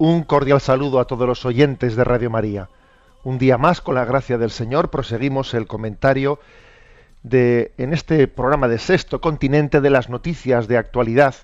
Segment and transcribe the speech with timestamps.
[0.00, 2.68] Un cordial saludo a todos los oyentes de Radio María.
[3.24, 6.38] Un día más, con la gracia del Señor, proseguimos el comentario
[7.24, 11.34] de, en este programa de Sexto Continente de las noticias de actualidad,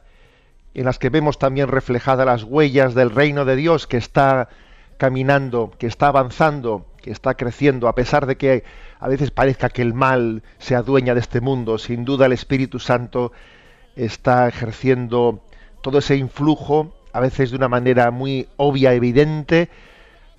[0.72, 4.48] en las que vemos también reflejadas las huellas del reino de Dios que está
[4.98, 8.62] caminando, que está avanzando, que está creciendo, a pesar de que
[9.00, 11.76] a veces parezca que el mal se adueña de este mundo.
[11.76, 13.32] Sin duda el Espíritu Santo
[13.96, 15.42] está ejerciendo
[15.82, 19.70] todo ese influjo a veces de una manera muy obvia, evidente,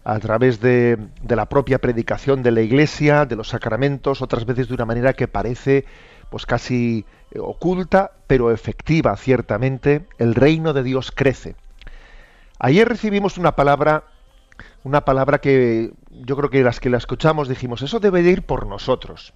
[0.04, 4.74] a través de, la propia predicación de la Iglesia, de los sacramentos, otras veces de
[4.74, 5.86] una manera que parece
[6.30, 7.06] pues casi
[7.40, 10.06] oculta, pero efectiva, ciertamente.
[10.18, 11.56] El reino de Dios crece.
[12.60, 14.04] Ayer recibimos una palabra,
[14.84, 18.42] una palabra que yo creo que las que la escuchamos dijimos, eso debe de ir
[18.42, 19.34] por nosotros.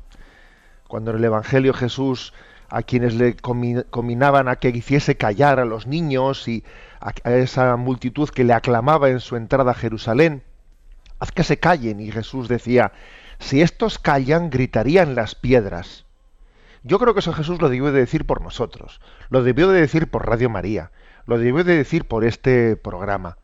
[0.89, 2.33] Cuando en el Evangelio Jesús
[2.69, 6.63] a quienes le combinaban a que hiciese callar a los niños y
[7.01, 10.43] a, esa multitud que le aclamaba en su entrada a Jerusalén.
[11.19, 11.99] Haz que se callen.
[11.99, 12.91] Y Jesús decía,
[13.39, 16.05] si estos callan, gritarían las piedras.
[16.83, 20.09] Yo creo que eso Jesús lo debió de decir por nosotros, lo debió de decir
[20.09, 20.91] por Radio María,
[21.25, 23.37] lo debió de decir por este programa.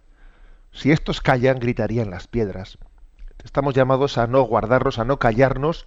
[0.72, 2.78] Si estos callan, gritarían las piedras.
[3.44, 5.86] Estamos llamados a no guardarnos, a no callarnos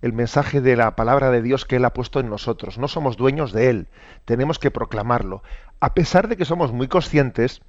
[0.00, 2.78] el mensaje de la palabra de Dios que Él ha puesto en nosotros.
[2.78, 3.88] No somos dueños de Él,
[4.24, 5.42] tenemos que proclamarlo.
[5.80, 7.62] A pesar de que somos muy conscientes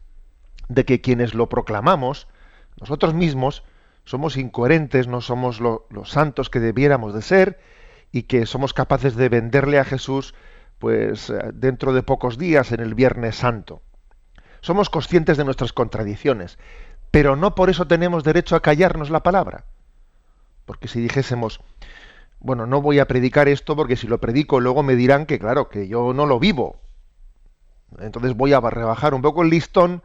[0.68, 2.28] de que quienes lo proclamamos,
[2.80, 3.64] nosotros mismos,
[4.06, 7.60] somos incoherentes, no somos los santos que debiéramos de ser
[8.12, 10.34] y que somos capaces de venderle a Jesús
[10.80, 13.82] pues eh, dentro de pocos días en el Viernes Santo.
[14.62, 16.58] Somos conscientes de nuestras contradicciones,
[17.12, 19.66] pero no por eso tenemos derecho a callarnos la palabra.
[20.66, 21.62] Porque si dijésemos,
[22.40, 25.70] bueno, no voy a predicar esto porque si lo predico luego me dirán que, claro,
[25.70, 26.80] que yo no lo vivo.
[28.00, 30.04] Entonces voy a rebajar un poco el listón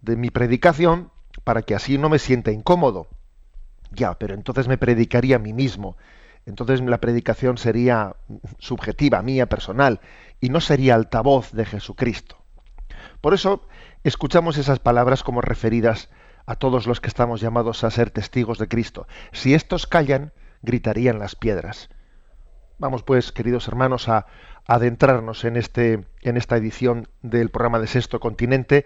[0.00, 1.10] de mi predicación
[1.44, 3.08] para que así no me sienta incómodo.
[3.90, 5.96] Ya, pero entonces me predicaría a mí mismo.
[6.46, 8.16] Entonces la predicación sería
[8.58, 10.00] subjetiva, mía, personal,
[10.40, 12.36] y no sería altavoz de Jesucristo.
[13.20, 13.66] Por eso
[14.04, 16.08] escuchamos esas palabras como referidas
[16.46, 19.08] a todos los que estamos llamados a ser testigos de Cristo.
[19.32, 20.32] Si estos callan,
[20.66, 21.88] gritarían las piedras.
[22.78, 24.26] Vamos pues, queridos hermanos, a,
[24.68, 28.84] adentrarnos en, este, en esta edición del programa de Sexto Continente,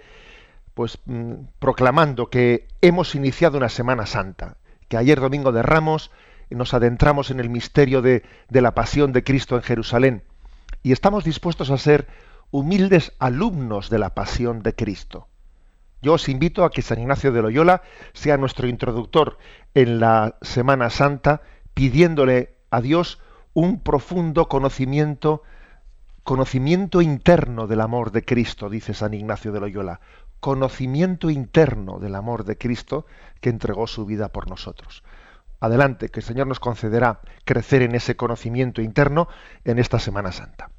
[0.74, 4.58] pues mm, proclamando que hemos iniciado una Semana Santa,
[4.88, 6.10] que ayer domingo de Ramos
[6.50, 10.22] nos adentramos en el misterio de, de la pasión de Cristo en Jerusalén
[10.82, 12.08] y estamos dispuestos a ser
[12.50, 15.28] humildes alumnos de la pasión de Cristo.
[16.02, 17.82] Yo os invito a que San Ignacio de Loyola
[18.12, 19.38] sea nuestro introductor
[19.74, 21.42] en la Semana Santa
[21.75, 23.19] pidiéndole a Dios
[23.54, 25.42] un profundo conocimiento,
[26.22, 30.00] conocimiento interno del amor de Cristo, dice San Ignacio de Loyola,
[30.41, 33.06] conocimiento interno del amor de Cristo
[33.41, 35.03] que entregó su vida por nosotros.
[35.60, 39.28] Adelante, que el Señor nos concederá crecer en ese conocimiento interno
[39.64, 40.70] en esta Semana Santa.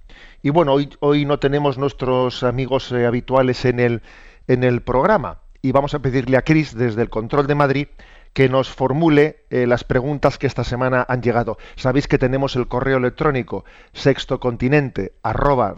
[0.42, 4.02] Y bueno, hoy, hoy no tenemos nuestros amigos eh, habituales en el,
[4.48, 7.88] en el programa y vamos a pedirle a Cris desde el control de Madrid
[8.34, 11.58] que nos formule eh, las preguntas que esta semana han llegado.
[11.76, 15.76] Sabéis que tenemos el correo electrónico sextocontinente arroba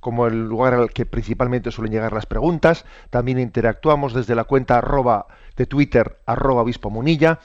[0.00, 2.84] como el lugar al que principalmente suelen llegar las preguntas.
[3.10, 5.26] También interactuamos desde la cuenta arroba
[5.56, 7.40] de Twitter arroba obispo Munilla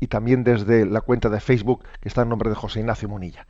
[0.00, 3.46] y también desde la cuenta de Facebook que está en nombre de José Ignacio Munilla.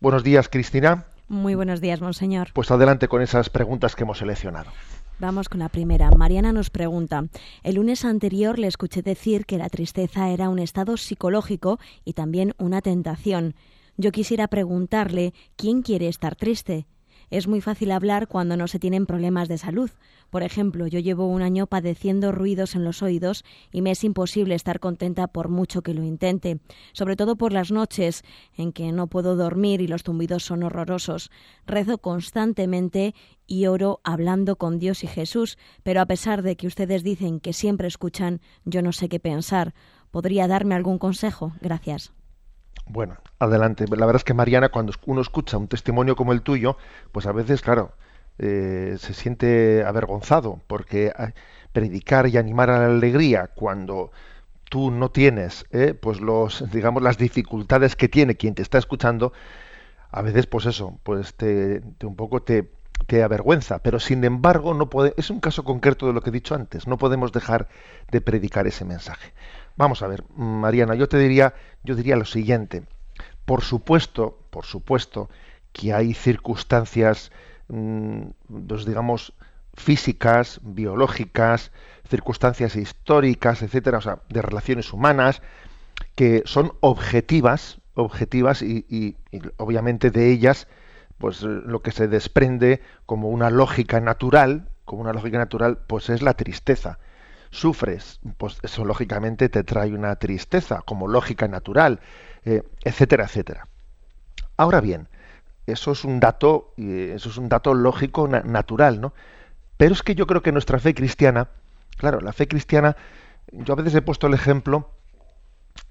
[0.00, 1.04] Buenos días, Cristina.
[1.28, 2.48] Muy buenos días, monseñor.
[2.54, 4.72] Pues adelante con esas preguntas que hemos seleccionado.
[5.20, 6.10] Vamos con la primera.
[6.10, 7.26] Mariana nos pregunta,
[7.62, 12.54] el lunes anterior le escuché decir que la tristeza era un estado psicológico y también
[12.56, 13.54] una tentación.
[13.98, 16.86] Yo quisiera preguntarle, ¿quién quiere estar triste?
[17.30, 19.90] Es muy fácil hablar cuando no se tienen problemas de salud.
[20.30, 24.56] Por ejemplo, yo llevo un año padeciendo ruidos en los oídos y me es imposible
[24.56, 26.60] estar contenta por mucho que lo intente,
[26.92, 28.24] sobre todo por las noches
[28.56, 31.30] en que no puedo dormir y los zumbidos son horrorosos.
[31.66, 33.14] Rezo constantemente
[33.46, 37.52] y oro hablando con Dios y Jesús, pero a pesar de que ustedes dicen que
[37.52, 39.74] siempre escuchan, yo no sé qué pensar.
[40.10, 41.52] ¿Podría darme algún consejo?
[41.60, 42.12] Gracias.
[42.92, 43.84] Bueno, adelante.
[43.88, 46.76] La verdad es que Mariana, cuando uno escucha un testimonio como el tuyo,
[47.12, 47.92] pues a veces, claro,
[48.38, 51.30] eh, se siente avergonzado, porque ah,
[51.72, 54.10] predicar y animar a la alegría cuando
[54.70, 59.32] tú no tienes, eh, pues los, digamos, las dificultades que tiene quien te está escuchando,
[60.10, 62.70] a veces, pues eso, pues te, un poco te,
[63.06, 66.32] te avergüenza, pero sin embargo no puede, es un caso concreto de lo que he
[66.32, 67.68] dicho antes, no podemos dejar
[68.10, 69.32] de predicar ese mensaje.
[69.76, 72.84] Vamos a ver, Mariana, yo te diría, yo diría lo siguiente.
[73.44, 75.28] Por supuesto, por supuesto
[75.72, 77.30] que hay circunstancias
[77.70, 78.30] Mm,
[78.68, 79.32] pues digamos,
[79.74, 81.70] físicas, biológicas,
[82.08, 85.40] circunstancias históricas, etcétera, o sea, de relaciones humanas,
[86.16, 89.16] que son objetivas, objetivas y,
[89.56, 90.66] obviamente de ellas,
[91.18, 96.22] pues lo que se desprende como una lógica natural, como una lógica natural, pues es
[96.22, 96.98] la tristeza.
[97.50, 102.00] Sufres, pues eso lógicamente te trae una tristeza como lógica natural,
[102.44, 103.68] eh, etcétera, etcétera.
[104.56, 105.08] Ahora bien,
[105.66, 109.14] eso es un dato, eso es un dato lógico, natural, ¿no?
[109.76, 111.48] Pero es que yo creo que nuestra fe cristiana,
[111.96, 112.96] claro, la fe cristiana,
[113.52, 114.90] yo a veces he puesto el ejemplo,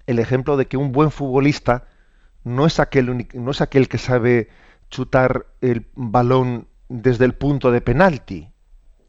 [0.06, 1.88] el ejemplo de que un buen futbolista
[2.44, 4.50] no es aquel, no es aquel que sabe
[4.90, 8.52] chutar el balón desde el punto de penalti.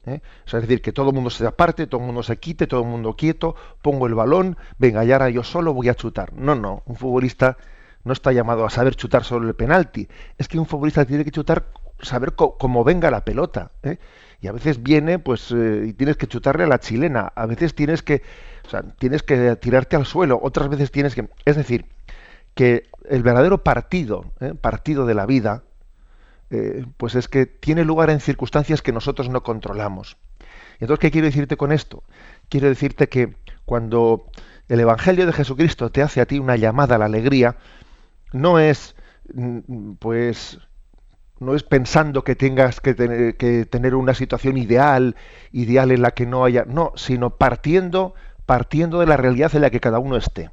[0.06, 0.20] ¿Eh?
[0.47, 2.88] es decir, que todo el mundo se aparte, todo el mundo se quite, todo el
[2.88, 6.32] mundo quieto, pongo el balón, venga, y ahora yo solo voy a chutar.
[6.32, 7.56] No, no, un futbolista
[8.05, 10.08] no está llamado a saber chutar solo el penalti.
[10.38, 11.67] Es que un futbolista tiene que chutar,
[12.00, 13.73] saber cómo venga la pelota.
[13.82, 13.99] ¿eh?
[14.41, 17.32] Y a veces viene, pues, eh, y tienes que chutarle a la chilena.
[17.35, 18.23] A veces tienes que,
[18.67, 20.41] o sea, tienes que tirarte al suelo.
[20.43, 21.87] Otras veces tienes que, es decir,
[22.55, 25.62] que el verdadero partido, partido de la vida,
[26.97, 30.17] pues es que tiene lugar en circunstancias que nosotros no controlamos.
[30.81, 32.02] Y entonces, ¿qué quiero decirte con esto?
[32.49, 34.26] Quiero decirte que cuando
[34.69, 37.56] el Evangelio de Jesucristo te hace a ti una llamada a la alegría,
[38.32, 38.94] no es
[39.35, 40.58] mm, pues
[41.41, 45.17] no es pensando que tengas que tener, que tener, una situación ideal,
[45.52, 48.14] ideal en la que no haya, no, sino partiendo,
[48.44, 50.50] partiendo de la realidad en la que cada uno esté.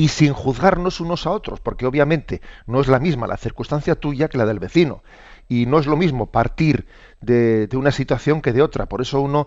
[0.00, 4.28] Y sin juzgarnos unos a otros, porque obviamente no es la misma la circunstancia tuya
[4.28, 5.02] que la del vecino.
[5.46, 6.86] Y no es lo mismo partir
[7.20, 8.86] de, de una situación que de otra.
[8.86, 9.46] Por eso uno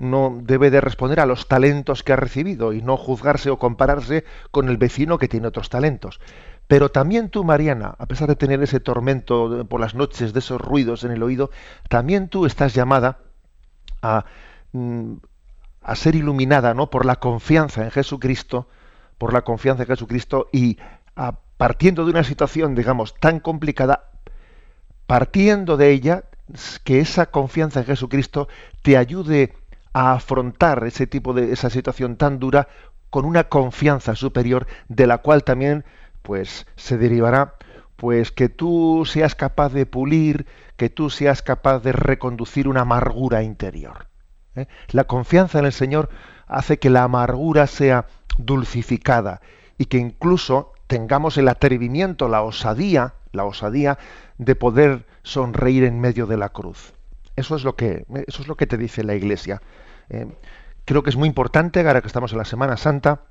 [0.00, 4.24] no debe de responder a los talentos que ha recibido y no juzgarse o compararse
[4.50, 6.18] con el vecino que tiene otros talentos.
[6.66, 10.60] Pero también tú, Mariana, a pesar de tener ese tormento por las noches de esos
[10.60, 11.52] ruidos en el oído,
[11.88, 13.18] también tú estás llamada
[14.02, 14.24] a,
[14.72, 15.12] mm,
[15.80, 16.90] a ser iluminada ¿no?
[16.90, 18.66] por la confianza en Jesucristo,
[19.22, 20.78] por la confianza en Jesucristo y
[21.14, 24.10] a, partiendo de una situación, digamos, tan complicada,
[25.06, 26.24] partiendo de ella,
[26.82, 28.48] que esa confianza en Jesucristo
[28.82, 29.54] te ayude
[29.92, 32.66] a afrontar ese tipo de esa situación tan dura
[33.10, 35.84] con una confianza superior de la cual también
[36.22, 37.54] pues se derivará
[37.94, 43.44] pues que tú seas capaz de pulir, que tú seas capaz de reconducir una amargura
[43.44, 44.08] interior.
[44.56, 44.66] ¿eh?
[44.88, 46.08] La confianza en el Señor
[46.48, 48.06] hace que la amargura sea
[48.38, 49.40] dulcificada
[49.78, 53.98] y que incluso tengamos el atrevimiento, la osadía, la osadía
[54.38, 56.92] de poder sonreír en medio de la cruz.
[57.36, 59.62] Eso es lo que, eso es lo que te dice la Iglesia.
[60.10, 60.26] Eh,
[60.84, 63.22] creo que es muy importante, ahora que estamos en la Semana Santa,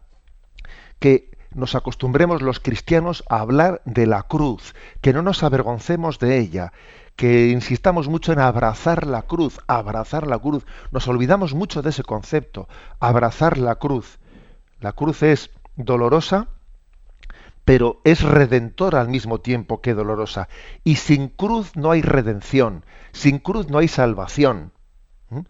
[1.00, 6.40] que nos acostumbremos los cristianos a hablar de la cruz, que no nos avergoncemos de
[6.40, 6.72] ella,
[7.16, 10.66] que insistamos mucho en abrazar la cruz, abrazar la cruz.
[10.92, 12.68] Nos olvidamos mucho de ese concepto,
[13.00, 14.18] abrazar la cruz.
[14.82, 16.48] La cruz es dolorosa,
[17.64, 20.50] pero es redentora al mismo tiempo que dolorosa.
[20.84, 24.74] Y sin cruz no hay redención, sin cruz no hay salvación.
[25.30, 25.42] ¿Mm?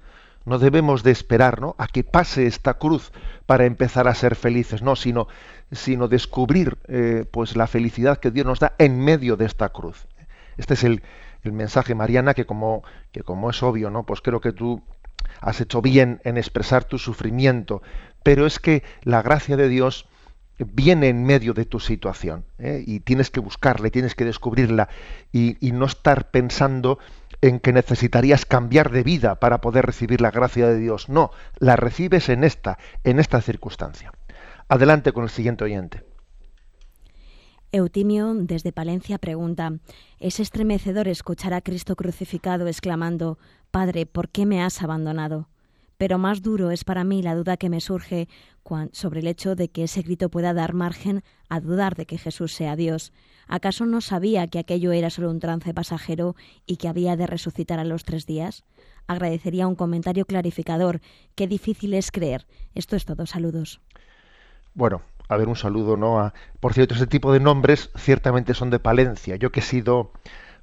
[0.44, 1.76] No debemos de esperar ¿no?
[1.78, 3.14] a que pase esta cruz
[3.46, 5.28] para empezar a ser felices, no, sino,
[5.72, 10.08] sino descubrir eh, pues la felicidad que Dios nos da en medio de esta cruz.
[10.58, 11.04] Este es el,
[11.44, 14.04] el mensaje, Mariana, que como, que como es obvio, ¿no?
[14.04, 14.84] Pues creo que tú
[15.40, 17.82] has hecho bien en expresar tu sufrimiento,
[18.24, 20.08] pero es que la gracia de Dios
[20.66, 22.84] viene en medio de tu situación ¿eh?
[22.86, 24.90] y tienes que buscarla, tienes que descubrirla
[25.32, 27.00] y, y, no estar pensando
[27.42, 31.10] en que necesitarías cambiar de vida para poder recibir la gracia de Dios.
[31.10, 34.12] No, la recibes en esta, en esta circunstancia.
[34.68, 36.04] Adelante con el siguiente oyente.
[37.74, 39.72] Eutimio, desde Palencia, pregunta,
[40.20, 43.38] es estremecedor escuchar a Cristo crucificado exclamando,
[43.72, 45.48] Padre, ¿por qué me has abandonado?
[45.98, 48.28] Pero más duro es para mí la duda que me surge
[48.92, 52.54] sobre el hecho de que ese grito pueda dar margen a dudar de que Jesús
[52.54, 53.14] sea Dios.
[53.48, 56.36] ¿Acaso no sabía que aquello era solo un trance pasajero
[56.66, 58.64] y que había de resucitar a los tres días?
[59.08, 61.02] Agradecería un comentario clarificador.
[61.36, 62.48] Qué difícil es creer.
[62.76, 63.26] Esto es todo.
[63.26, 63.82] Saludos.
[64.74, 66.20] Bueno, a ver, un saludo, ¿no?
[66.20, 69.36] A, por cierto, ese tipo de nombres ciertamente son de Palencia.
[69.36, 70.12] Yo que he sido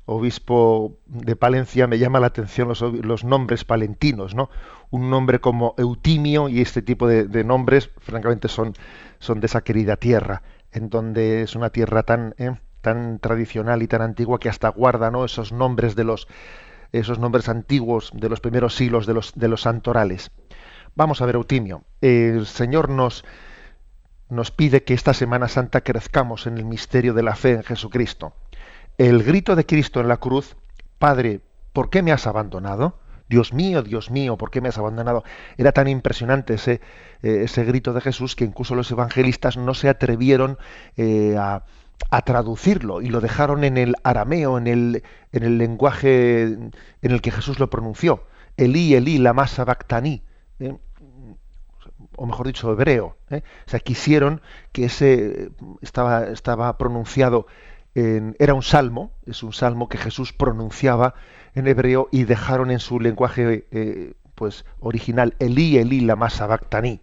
[0.08, 4.48] obispo de Palencia, me llama la atención los, nombres palentinos, ¿no?
[4.90, 8.72] Un nombre como Eutimio y este tipo de, nombres, francamente, son,
[9.18, 12.52] son de esa querida tierra, en donde es una tierra tan, ¿eh?
[12.80, 15.26] tan tradicional y tan antigua que hasta guarda, ¿no?
[15.26, 16.26] Esos nombres de los
[16.90, 20.30] esos nombres antiguos de los primeros siglos de los, de los santorales.
[20.94, 21.82] Vamos a ver, Eutimio.
[22.00, 23.26] El Señor nos,
[24.30, 28.32] nos pide que esta Semana Santa crezcamos en el misterio de la fe en Jesucristo
[28.98, 30.56] el grito de Cristo en la cruz,
[30.98, 31.40] Padre,
[31.72, 32.98] ¿por qué me has abandonado?
[33.28, 35.22] Dios mío, Dios mío, ¿por qué me has abandonado?
[35.56, 36.80] Era tan impresionante ese,
[37.22, 40.58] eh, ese grito de Jesús que incluso los evangelistas no se atrevieron
[40.96, 41.64] eh, a,
[42.24, 45.02] traducirlo y lo dejaron en el arameo, en el,
[45.32, 48.24] en el lenguaje en el que Jesús lo pronunció.
[48.56, 50.22] Elí, Elí, la masa bactaní.
[50.58, 50.76] ¿eh?
[52.16, 53.16] o mejor dicho, hebreo.
[53.30, 54.40] O sea, quisieron
[54.72, 55.50] que ese
[55.82, 57.46] estaba, estaba pronunciado
[57.94, 61.14] era un salmo, es un salmo que Jesús pronunciaba
[61.54, 67.00] en hebreo y dejaron en su lenguaje eh, pues original Elí, Elí, lama sabactaní.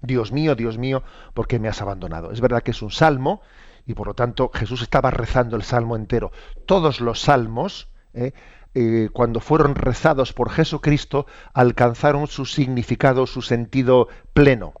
[0.00, 1.02] Dios mío, Dios mío,
[1.34, 2.30] ¿por qué me has abandonado?
[2.30, 3.42] Es verdad que es un salmo
[3.86, 6.32] y por lo tanto Jesús estaba rezando el salmo entero.
[6.66, 8.32] Todos los salmos, eh,
[8.74, 14.72] eh, cuando fueron rezados por Jesucristo, alcanzaron su significado, su sentido pleno.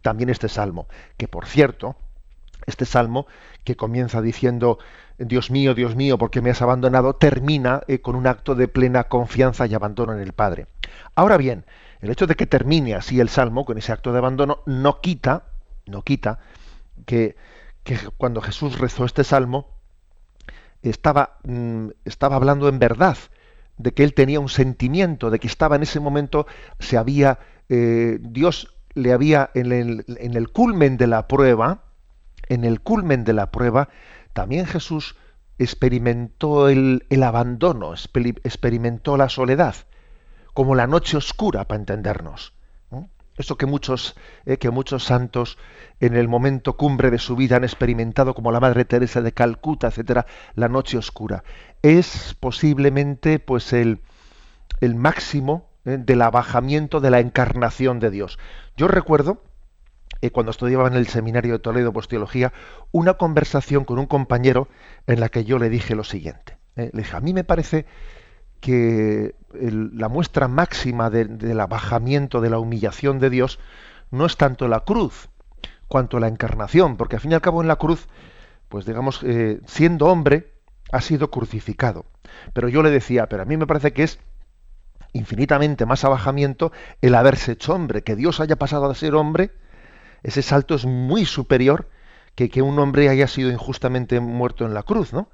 [0.00, 1.96] También este salmo, que por cierto,
[2.66, 3.26] este salmo,
[3.64, 4.78] que comienza diciendo,
[5.18, 7.14] Dios mío, Dios mío, ¿por qué me has abandonado?
[7.14, 10.66] termina eh, con un acto de plena confianza y abandono en el Padre.
[11.14, 11.64] Ahora bien,
[12.00, 15.44] el hecho de que termine así el salmo, con ese acto de abandono, no quita,
[15.86, 16.40] no quita
[17.06, 17.36] que,
[18.16, 19.68] cuando Jesús rezó este salmo,
[20.82, 23.16] estaba, mm, estaba hablando en verdad,
[23.78, 26.46] de que él tenía un sentimiento, de que estaba en ese momento,
[26.78, 31.83] se había, eh, Dios le había, en el, en el culmen de la prueba,
[32.48, 33.88] en el culmen de la prueba,
[34.32, 35.16] también Jesús
[35.58, 39.74] experimentó el, abandono, experimentó la soledad,
[40.52, 42.52] como la noche oscura, para entendernos.
[43.36, 44.14] Eso que muchos,
[44.46, 45.58] eh, que muchos santos
[45.98, 49.88] en el momento cumbre de su vida han experimentado, como la Madre Teresa de Calcuta,
[49.88, 51.42] etcétera, la noche oscura.
[51.82, 54.02] Es posiblemente pues el,
[54.80, 58.38] el máximo eh, del abajamiento de la encarnación de Dios.
[58.76, 59.42] Yo recuerdo
[60.24, 62.54] eh, cuando estudiaba en el seminario de Toledo Postiología,
[62.92, 64.68] una conversación con un compañero
[65.06, 66.56] en la que yo le dije lo siguiente.
[66.76, 67.84] Eh, le dije, a mí me parece
[68.60, 73.58] que la muestra máxima del abajamiento, de la humillación de Dios,
[74.10, 75.28] no es tanto la cruz,
[75.88, 78.08] cuanto la encarnación, porque al fin y al cabo en la cruz,
[78.70, 80.54] pues digamos, eh, siendo hombre,
[80.90, 82.06] ha sido crucificado.
[82.54, 84.18] Pero yo le decía, pero a mí me parece que es
[85.12, 89.50] infinitamente más abajamiento el haberse hecho hombre, que Dios haya pasado a ser hombre,
[90.24, 91.88] ese salto es muy superior
[92.34, 95.28] que que un hombre haya sido injustamente muerto en la cruz, ¿no?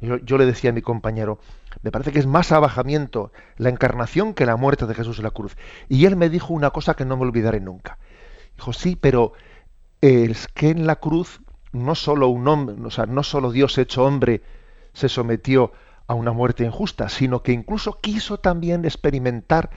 [0.00, 1.38] Yo, le decía a mi compañero,
[1.82, 5.30] me parece que es más abajamiento la encarnación que la muerte de Jesús en la
[5.30, 5.56] cruz.
[5.88, 7.98] Y él me dijo una cosa que no me olvidaré nunca.
[8.56, 9.32] Dijo, sí, pero
[10.02, 11.40] es que en la cruz
[11.72, 14.42] no solo un hombre, o sea, no solo Dios hecho hombre
[14.92, 15.72] se sometió
[16.06, 19.70] a una muerte injusta, sino que incluso quiso también experimentar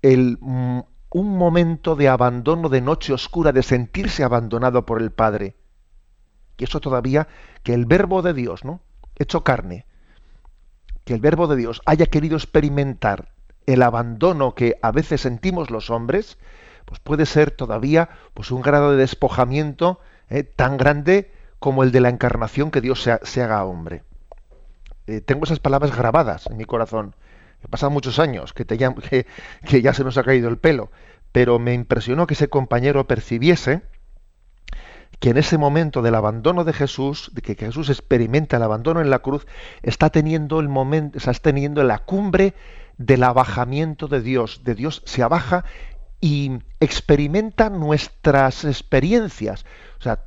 [0.00, 0.80] el mm,
[1.16, 5.56] un momento de abandono, de noche oscura, de sentirse abandonado por el Padre.
[6.58, 7.26] Y eso todavía,
[7.62, 8.82] que el verbo de Dios, ¿no?
[9.18, 9.86] Hecho carne,
[11.04, 13.30] que el verbo de Dios haya querido experimentar
[13.64, 16.36] el abandono que a veces sentimos los hombres,
[16.84, 22.00] pues puede ser todavía pues un grado de despojamiento eh, tan grande como el de
[22.00, 24.04] la encarnación que Dios se, haga hombre.
[25.06, 27.14] Eh, tengo esas palabras grabadas en mi corazón.
[27.66, 30.90] He pasado muchos años que ya se nos ha caído el pelo,
[31.32, 33.82] pero me impresionó que ese compañero percibiese
[35.18, 39.10] que en ese momento del abandono de Jesús, de que Jesús experimenta el abandono en
[39.10, 39.46] la cruz,
[39.82, 42.54] está teniendo el momento, está teniendo la cumbre
[42.98, 44.62] del abajamiento de Dios.
[44.62, 45.64] De Dios se abaja
[46.20, 49.64] y experimenta nuestras experiencias.
[49.98, 50.20] O sea,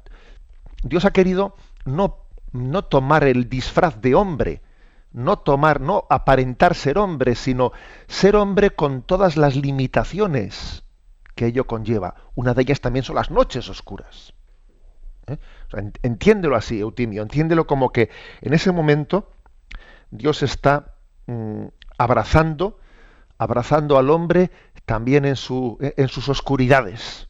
[0.84, 1.56] Dios ha querido
[1.86, 2.18] no,
[2.52, 4.62] no tomar el disfraz de hombre,
[5.12, 7.72] no tomar, no aparentar ser hombre, sino
[8.08, 10.84] ser hombre con todas las limitaciones
[11.36, 12.16] que ello conlleva.
[12.36, 14.34] Una de ellas también son las noches oscuras.
[15.28, 15.38] ¿eh?
[16.04, 18.10] entiéndelo así, Eutimio, entiéndelo como que
[18.42, 19.32] en ese momento
[20.12, 20.96] Dios está
[21.28, 21.66] mm,
[21.98, 22.80] abrazando,
[23.38, 24.52] abrazando al hombre
[24.86, 27.28] también en, su, en sus oscuridades.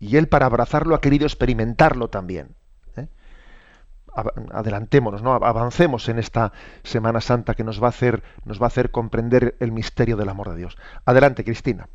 [0.00, 2.57] Y él para abrazarlo ha querido experimentarlo también.
[4.52, 5.32] Adelantémonos, ¿no?
[5.34, 9.56] avancemos en esta Semana Santa que nos va a hacer, nos va a hacer comprender
[9.60, 10.76] el misterio del amor de Dios.
[11.04, 11.88] Adelante, Cristina.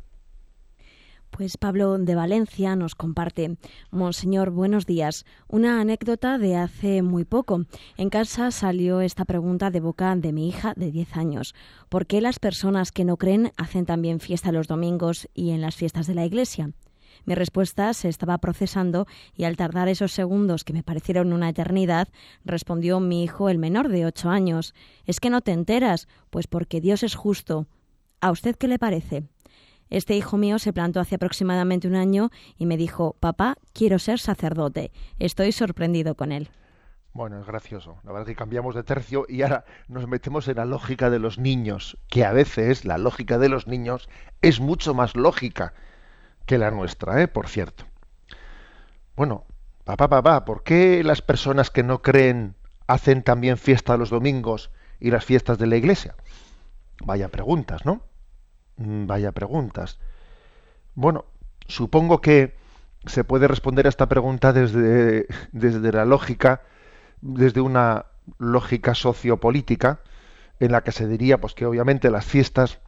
[1.36, 3.56] Pues Pablo de Valencia nos comparte,
[3.90, 5.24] Monseñor, buenos días.
[5.48, 7.64] Una anécdota de hace muy poco.
[7.96, 11.54] En casa salió esta pregunta de boca de mi hija de 10 años.
[11.88, 15.74] ¿Por qué las personas que no creen hacen también fiesta los domingos y en las
[15.74, 16.70] fiestas de la iglesia?
[17.24, 22.08] Mi respuesta se estaba procesando y al tardar esos segundos que me parecieron una eternidad,
[22.44, 24.74] respondió mi hijo el menor de ocho años.
[25.06, 27.66] Es que no te enteras, pues porque Dios es justo.
[28.20, 29.24] ¿A usted qué le parece?
[29.90, 34.18] Este hijo mío se plantó hace aproximadamente un año y me dijo, papá, quiero ser
[34.18, 34.92] sacerdote.
[35.18, 36.48] Estoy sorprendido con él.
[37.12, 37.98] Bueno, es gracioso.
[38.02, 41.20] La verdad es que cambiamos de tercio y ahora nos metemos en la lógica de
[41.20, 44.08] los niños, que a veces la lógica de los niños
[44.42, 45.74] es mucho más lógica
[46.46, 47.28] que la nuestra, ¿eh?
[47.28, 47.84] Por cierto.
[49.16, 49.44] Bueno,
[49.84, 52.54] papá, papá, ¿por qué las personas que no creen
[52.86, 54.70] hacen también fiesta los domingos
[55.00, 56.14] y las fiestas de la iglesia?
[57.04, 58.02] Vaya preguntas, ¿no?
[58.76, 59.98] Mm, vaya preguntas.
[60.94, 61.24] Bueno,
[61.66, 62.56] supongo que
[63.06, 66.62] se puede responder a esta pregunta desde, desde la lógica,
[67.20, 68.06] desde una
[68.38, 70.00] lógica sociopolítica,
[70.60, 72.80] en la que se diría pues que obviamente las fiestas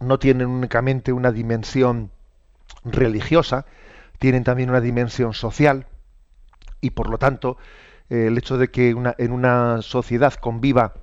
[0.00, 2.10] no tienen únicamente una dimensión
[2.84, 3.66] religiosa,
[4.18, 5.86] tienen también una dimensión social
[6.80, 7.56] y por lo tanto
[8.10, 10.94] eh, el hecho de que una, en una sociedad conviva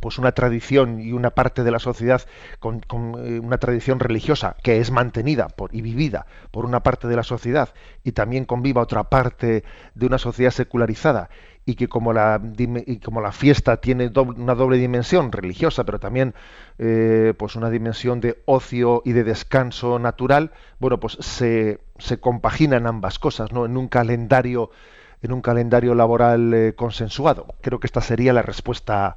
[0.00, 2.22] pues una tradición y una parte de la sociedad
[2.58, 2.82] con,
[3.18, 7.70] eh, una tradición religiosa que es mantenida y vivida por una parte de la sociedad
[8.02, 11.28] y también conviva otra parte de una sociedad secularizada
[11.64, 12.40] y que como la,
[12.86, 16.34] y como la fiesta tiene una doble dimensión religiosa pero también
[16.78, 22.86] eh, pues una dimensión de ocio y de descanso natural bueno pues se, se compaginan
[22.86, 24.70] ambas cosas no en un calendario
[25.22, 27.54] en un calendario laboral eh, consensuado.
[27.60, 29.16] Creo que esta sería la respuesta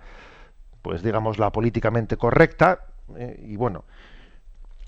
[0.85, 2.85] pues digamos la políticamente correcta
[3.17, 3.85] eh, y bueno.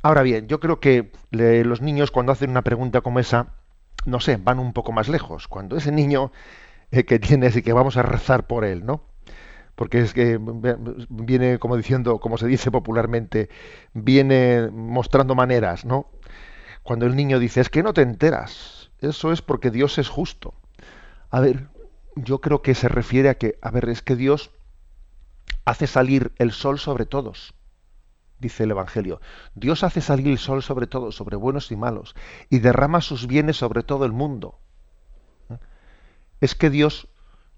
[0.03, 3.47] Ahora bien yo creo que los niños cuando hacen una pregunta como esa
[4.05, 5.47] no sé van un poco más lejos.
[5.47, 6.31] Cuando ese niño
[6.91, 9.01] eh, que tienes y que vamos a rezar por él no
[9.73, 10.39] porque es que
[11.09, 13.49] viene como diciendo como se dice popularmente
[13.93, 16.11] viene mostrando maneras no
[16.83, 20.53] cuando el niño dice es que no te enteras eso es porque Dios es justo
[21.31, 21.67] a ver
[22.15, 24.51] yo creo que se refiere a que a ver es que Dios
[25.67, 27.53] hace salir el sol sobre todos,
[28.39, 29.19] dice el Evangelio.
[29.53, 32.15] Dios hace salir el sol sobre todos, sobre buenos y malos,
[32.49, 34.59] y derrama sus bienes sobre todo el mundo.
[35.49, 35.57] ¿Eh?
[36.39, 37.09] Es que Dios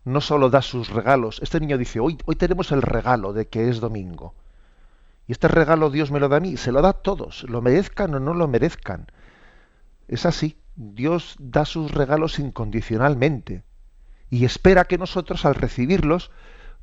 [0.05, 1.39] no solo da sus regalos.
[1.43, 4.33] Este niño dice, hoy, hoy tenemos el regalo de que es domingo.
[5.27, 7.61] Y este regalo Dios me lo da a mí, se lo da a todos, lo
[7.61, 9.05] merezcan o no lo merezcan.
[10.07, 13.63] Es así, Dios da sus regalos incondicionalmente
[14.31, 16.31] y espera que nosotros al recibirlos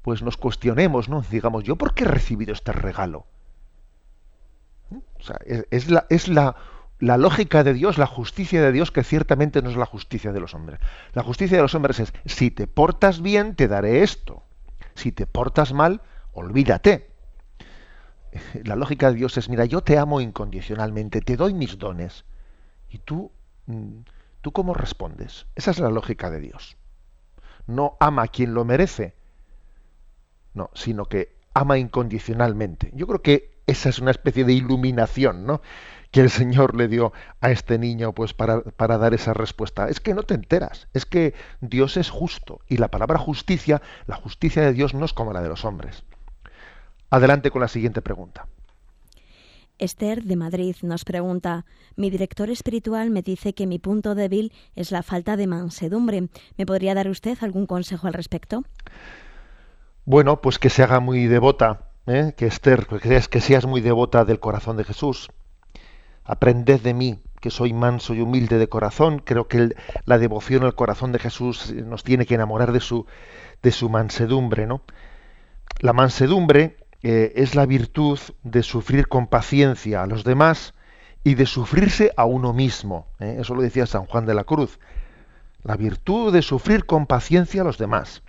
[0.07, 1.23] pues nos cuestionemos, ¿no?
[1.23, 3.27] Digamos, ¿yo por qué he recibido este regalo?
[4.92, 6.55] O sea, es, la, es la,
[7.01, 10.38] la, lógica de Dios, la justicia de Dios, que ciertamente no es la justicia de
[10.38, 10.79] los hombres.
[11.12, 14.45] La justicia de los hombres es, si te portas bien, te daré esto.
[14.95, 16.03] Si te portas mal,
[16.35, 17.11] olvídate.
[18.62, 22.25] La lógica de Dios es, mira, yo te amo incondicionalmente, te doy mis dones.
[22.90, 23.33] ¿Y tú,
[23.66, 24.03] mm,
[24.40, 25.47] tú cómo respondes?
[25.57, 26.77] Esa es la lógica de Dios.
[27.66, 29.16] No ama a quien lo merece,
[30.57, 32.90] no, sino que ama incondicionalmente.
[32.95, 35.61] Yo creo que esa es una especie de iluminación, ¿no?
[36.11, 39.88] que el Señor le dio a este niño pues para, para, dar esa respuesta.
[39.88, 44.16] Es que no te enteras, es que Dios es justo y la palabra justicia, la
[44.16, 46.05] justicia de Dios no es como la de los hombres.
[47.11, 48.47] Adelante con la siguiente pregunta.
[49.79, 51.66] Esther de Madrid nos pregunta,
[51.97, 56.29] mi director espiritual me dice que mi punto débil es la falta de mansedumbre.
[56.57, 58.64] ¿Me podría dar usted algún consejo al respecto?
[60.09, 62.33] Bueno, pues que se haga muy devota, ¿eh?
[62.37, 65.31] que Esther, que seas, que seas muy devota del corazón de Jesús.
[66.23, 69.19] Aprended de mí, que soy manso y humilde de corazón.
[69.19, 73.05] Creo que la devoción al corazón de Jesús nos tiene que enamorar de su,
[73.62, 74.83] de su mansedumbre, ¿no?
[75.81, 80.75] La mansedumbre eh, es la virtud de sufrir con paciencia a los demás
[81.25, 83.09] y de sufrirse a uno mismo.
[83.19, 83.38] ¿eh?
[83.40, 84.79] Eso lo decía San Juan de la Cruz.
[85.64, 88.23] La virtud de sufrir con paciencia a los demás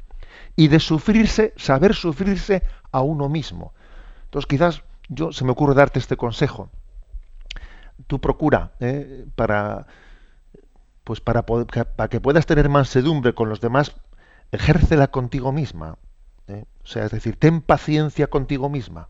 [0.57, 3.73] y de sufrirse, saber sufrirse a uno mismo.
[4.25, 6.69] Entonces quizás yo se me ocurre darte este consejo.
[8.07, 9.87] Tú procura eh, para
[11.05, 13.95] pues para, para que puedas tener mansedumbre con los demás,
[14.51, 15.97] ejércela contigo misma.
[16.47, 16.65] ¿eh?
[16.83, 19.07] O sea, es decir, ten paciencia contigo misma.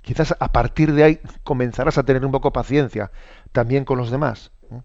[0.00, 3.10] Quizás a partir de ahí comenzarás a tener un poco paciencia
[3.52, 4.52] también con los demás.
[4.70, 4.80] ¿eh?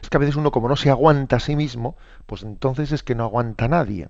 [0.00, 3.02] Es que a veces uno como no se aguanta a sí mismo, pues entonces es
[3.02, 4.08] que no aguanta a nadie.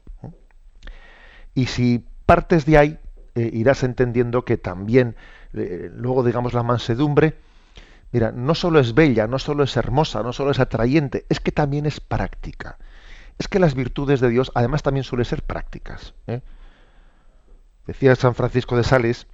[1.55, 2.99] Y si partes de ahí,
[3.35, 5.17] irás entendiendo que también,
[5.53, 7.37] luego digamos, la mansedumbre,
[8.13, 11.51] Mira, no solo es bella, no solo es hermosa, no solo es atrayente, es que
[11.51, 12.77] también es práctica.
[13.39, 16.15] Es que las virtudes de Dios además también suelen ser prácticas.
[16.27, 16.43] ¿eh?
[17.87, 19.27] Decía San Francisco de Sales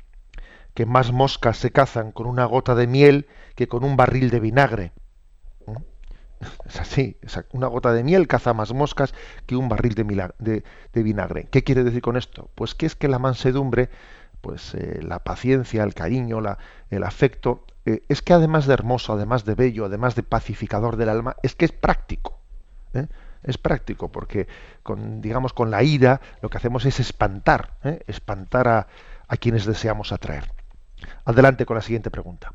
[0.75, 3.27] que más moscas se cazan con una gota de miel
[3.57, 4.93] que con un barril de vinagre.
[6.67, 7.17] Es así,
[7.53, 9.15] una gota de miel caza más moscas
[9.47, 11.49] que un barril de, vinagre.
[11.51, 12.51] ¿Qué quiere decir con esto?
[12.55, 13.91] Pues que es que la mansedumbre,
[14.41, 16.41] pues eh, la paciencia, el cariño,
[16.91, 21.09] el afecto, eh, es que además de hermoso, además de bello, además de pacificador del
[21.09, 22.39] alma, es que es práctico.
[22.95, 23.07] ¿eh?
[23.43, 24.49] Es práctico porque,
[24.83, 27.75] con, digamos, con la ira lo que hacemos es espantar,
[28.07, 28.87] espantar a,
[29.29, 30.51] a quienes deseamos atraer.
[31.25, 32.53] Adelante con la siguiente pregunta.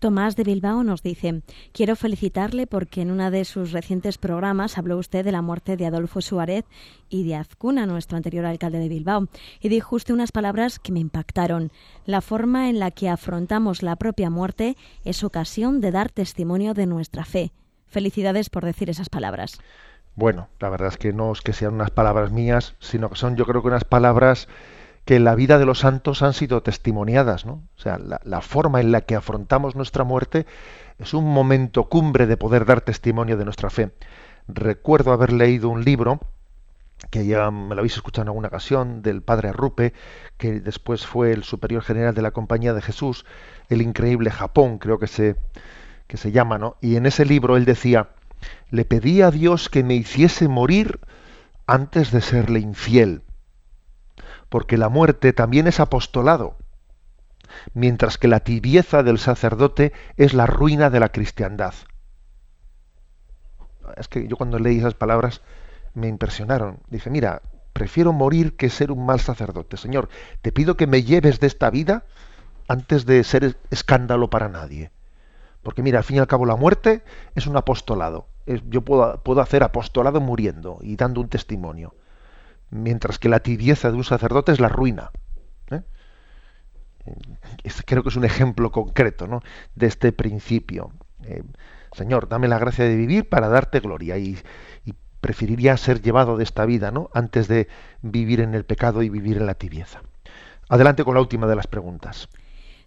[0.00, 4.96] Tomás de Bilbao nos dice, quiero felicitarle porque en uno de sus recientes programas habló
[4.96, 6.64] usted de la muerte de Adolfo Suárez
[7.10, 9.28] y de Azcuna, nuestro anterior alcalde de Bilbao,
[9.60, 11.70] y dijo usted unas palabras que me impactaron.
[12.06, 16.86] La forma en la que afrontamos la propia muerte es ocasión de dar testimonio de
[16.86, 17.52] nuestra fe.
[17.86, 19.60] Felicidades por decir esas palabras.
[20.14, 23.36] Bueno, la verdad es que no es que sean unas palabras mías, sino que son
[23.36, 24.48] yo creo que unas palabras
[25.04, 27.62] que la vida de los santos han sido testimoniadas, ¿no?
[27.76, 30.46] O sea, la, forma en la que afrontamos nuestra muerte
[30.98, 33.90] es un momento cumbre de poder dar testimonio de nuestra fe.
[34.46, 36.20] Recuerdo haber leído un libro
[37.10, 39.94] que ya me lo habéis escuchado en alguna ocasión, del padre Rupe,
[40.36, 43.24] que después fue el superior general de la Compañía de Jesús,
[43.70, 45.36] el increíble Japón, creo que se,
[46.06, 46.76] que se llama, ¿no?
[46.82, 48.10] Y en ese libro él decía,
[48.70, 51.00] le pedí a Dios que me hiciese morir
[51.66, 53.22] antes de serle infiel
[54.50, 56.56] porque la muerte también es apostolado,
[57.72, 61.72] mientras que la tibieza del sacerdote es la ruina de la cristiandad.
[63.96, 65.40] Es que yo cuando leí esas palabras
[65.94, 66.80] me impresionaron.
[66.88, 69.76] Dije, mira, prefiero morir que ser un mal sacerdote.
[69.76, 70.08] Señor,
[70.42, 72.04] te pido que me lleves de esta vida
[72.68, 74.90] antes de ser escándalo para nadie.
[75.62, 77.02] Porque mira, al fin y al cabo la muerte
[77.36, 78.26] es un apostolado.
[78.68, 81.94] Yo puedo, puedo hacer apostolado muriendo y dando un testimonio
[82.70, 85.10] mientras que la tibieza de un sacerdote es la ruina.
[85.70, 85.82] ¿eh?
[87.84, 89.42] Creo que es un ejemplo concreto ¿no?
[89.74, 90.92] de este principio.
[91.24, 91.42] Eh,
[91.92, 94.38] Señor, dame la gracia de vivir para darte gloria y,
[94.84, 97.10] y, preferiría ser llevado de esta vida ¿no?
[97.12, 97.68] antes de
[98.00, 100.00] vivir en el pecado y vivir en la tibieza.
[100.70, 102.30] Adelante con la última de las preguntas.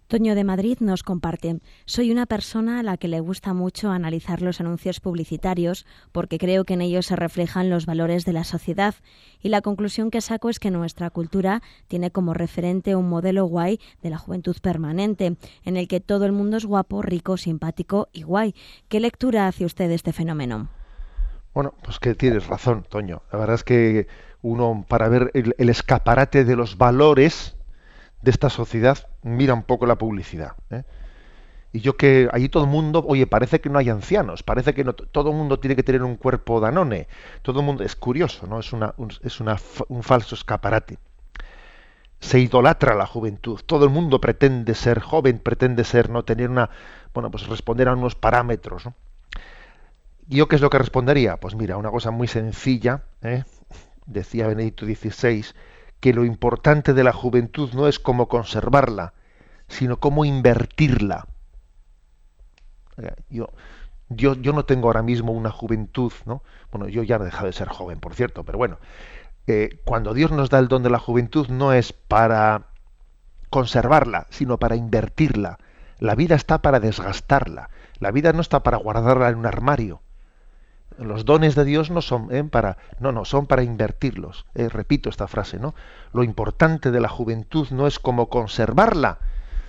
[0.06, 4.42] Toño de Madrid nos comparte, soy una persona a la que le gusta mucho analizar
[4.42, 8.94] los anuncios publicitarios porque creo que en ellos se reflejan los valores de la sociedad
[9.40, 13.80] y la conclusión que saco es que nuestra cultura tiene como referente un modelo guay
[14.02, 18.24] de la juventud permanente, en el que todo el mundo es guapo, rico, simpático y
[18.24, 18.54] guay.
[18.88, 20.68] ¿Qué lectura hace usted de este fenómeno?
[21.54, 23.22] Bueno, pues que tienes razón, Toño.
[23.32, 24.06] La verdad es que
[24.42, 27.53] uno, para ver el escaparate de los valores,
[28.24, 30.52] de esta sociedad mira un poco la publicidad.
[30.70, 30.82] ¿eh?
[31.72, 34.82] Y yo que allí todo el mundo, oye, parece que no hay ancianos, parece que
[34.84, 37.08] no, todo el mundo tiene que tener un cuerpo danone,
[37.42, 38.60] todo el mundo es curioso, ¿no?
[38.60, 39.56] Es una, un, es una,
[39.88, 40.98] un falso escaparate.
[42.20, 46.70] Se idolatra la juventud, todo el mundo pretende ser joven, pretende ser, no tener una,
[47.12, 48.84] bueno, pues responder a unos parámetros.
[50.28, 51.36] ¿Y yo qué es lo que respondería?
[51.38, 53.44] Pues mira, una cosa muy sencilla, ¿eh?
[54.06, 55.44] decía Benedicto XVI,
[56.04, 59.14] que lo importante de la juventud no es cómo conservarla,
[59.68, 61.28] sino cómo invertirla.
[63.30, 63.48] Yo,
[64.10, 66.42] yo, yo no tengo ahora mismo una juventud, ¿no?
[66.70, 68.76] Bueno, yo ya he dejado de ser joven, por cierto, pero bueno,
[69.46, 72.66] eh, cuando Dios nos da el don de la juventud no es para
[73.48, 75.58] conservarla, sino para invertirla.
[76.00, 77.70] La vida está para desgastarla.
[77.98, 80.02] La vida no está para guardarla en un armario.
[80.98, 82.44] Los dones de Dios no son ¿eh?
[82.44, 84.46] para, no, no, son para invertirlos.
[84.54, 85.74] Eh, repito esta frase, ¿no?
[86.12, 89.18] Lo importante de la juventud no es cómo conservarla,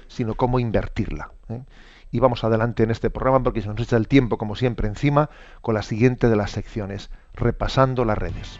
[0.08, 1.32] sino cómo invertirla.
[1.50, 1.64] ¿eh?
[2.12, 5.30] Y vamos adelante en este programa porque se nos echa el tiempo, como siempre, encima
[5.62, 8.60] con la siguiente de las secciones, repasando las redes.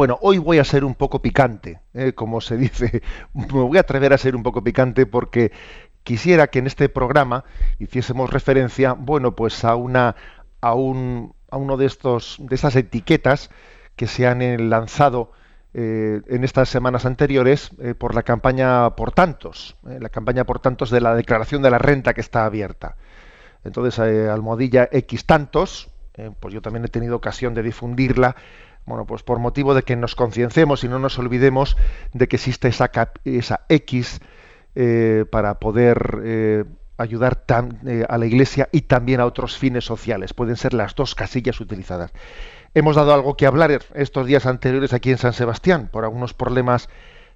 [0.00, 2.14] Bueno, hoy voy a ser un poco picante, ¿eh?
[2.14, 3.02] como se dice.
[3.34, 5.52] Me voy a atrever a ser un poco picante porque
[6.04, 7.44] quisiera que en este programa
[7.78, 10.16] hiciésemos referencia, bueno, pues a una
[10.62, 13.50] a un a uno de estos de estas etiquetas
[13.94, 15.32] que se han eh, lanzado
[15.74, 21.02] eh, en estas semanas anteriores por la campaña por tantos, la campaña por tantos de
[21.02, 22.96] la declaración de la renta que está abierta.
[23.64, 25.90] Entonces, almohadilla X tantos,
[26.40, 28.34] pues yo también he tenido ocasión de difundirla
[28.86, 31.76] bueno, pues por motivo de que nos concienciemos y no nos olvidemos
[32.12, 32.90] de que existe esa,
[33.24, 34.20] esa X
[34.74, 36.64] eh, para poder eh,
[36.96, 37.44] ayudar
[37.86, 40.34] eh, a la Iglesia y también a otros fines sociales.
[40.34, 42.12] Pueden ser las dos casillas utilizadas.
[42.74, 46.88] Hemos dado algo que hablar estos días anteriores aquí en San Sebastián por algunos problemas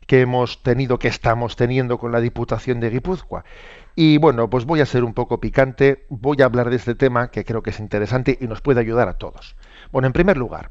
[0.06, 3.44] que hemos tenido, que estamos teniendo con la Diputación de Guipúzcoa.
[3.96, 7.28] Y bueno, pues voy a ser un poco picante, voy a hablar de este tema
[7.30, 9.56] que creo que es interesante y nos puede ayudar a todos.
[9.92, 10.70] Bueno, en primer lugar,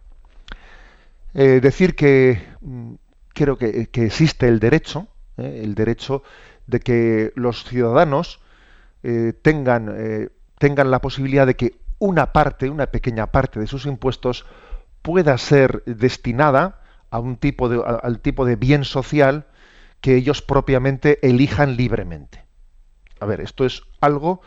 [1.34, 2.94] eh, decir que mm,
[3.34, 6.24] creo que, existe el derecho, eh, el derecho
[6.68, 8.40] de que los ciudadanos
[9.04, 14.46] eh, tengan, tengan la posibilidad de que una parte, una pequeña parte de sus impuestos
[15.02, 19.46] pueda ser destinada a un tipo de, al tipo de bien social
[20.02, 22.44] que ellos propiamente elijan libremente.
[23.20, 24.42] A ver, esto es algo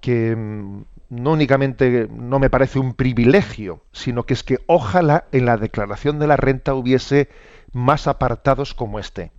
[0.00, 5.44] que mm, no únicamente no me parece un privilegio, sino que es que ojalá en
[5.44, 7.28] la declaración de la renta hubiese
[7.70, 9.30] más apartados como este.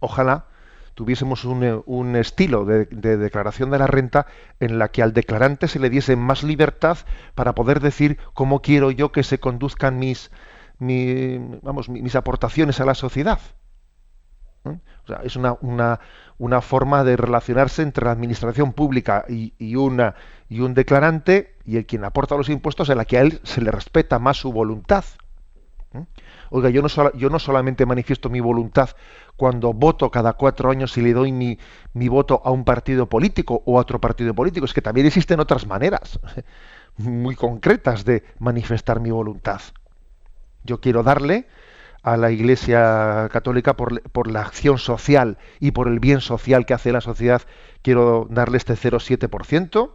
[0.00, 0.46] Ojalá
[0.94, 4.26] tuviésemos un, estilo de, declaración de la renta
[4.58, 6.96] en la que al declarante se le diese más libertad
[7.34, 10.30] para poder decir cómo quiero yo que se conduzcan mis,
[11.60, 13.38] vamos, mis aportaciones a la sociedad.
[14.64, 14.78] ¿Eh?
[15.24, 16.00] es una, una,
[16.38, 20.14] una, forma de relacionarse entre la administración pública y, una,
[20.48, 23.60] y un declarante y el quien aporta los impuestos en la que a él se
[23.60, 25.04] le respeta más su voluntad.
[25.94, 26.04] ¿Eh?
[26.50, 28.90] Oiga, yo no, yo no solamente manifiesto mi voluntad
[29.36, 31.58] cuando voto cada cuatro años y le doy mi,
[31.94, 35.40] mi voto a un partido político o a otro partido político, es que también existen
[35.40, 36.20] otras maneras
[36.98, 39.60] muy concretas de manifestar mi voluntad.
[40.64, 41.46] Yo quiero darle
[42.02, 46.74] a la Iglesia Católica por, por, la acción social y por el bien social que
[46.74, 47.42] hace la sociedad,
[47.82, 49.92] quiero darle este 0,7%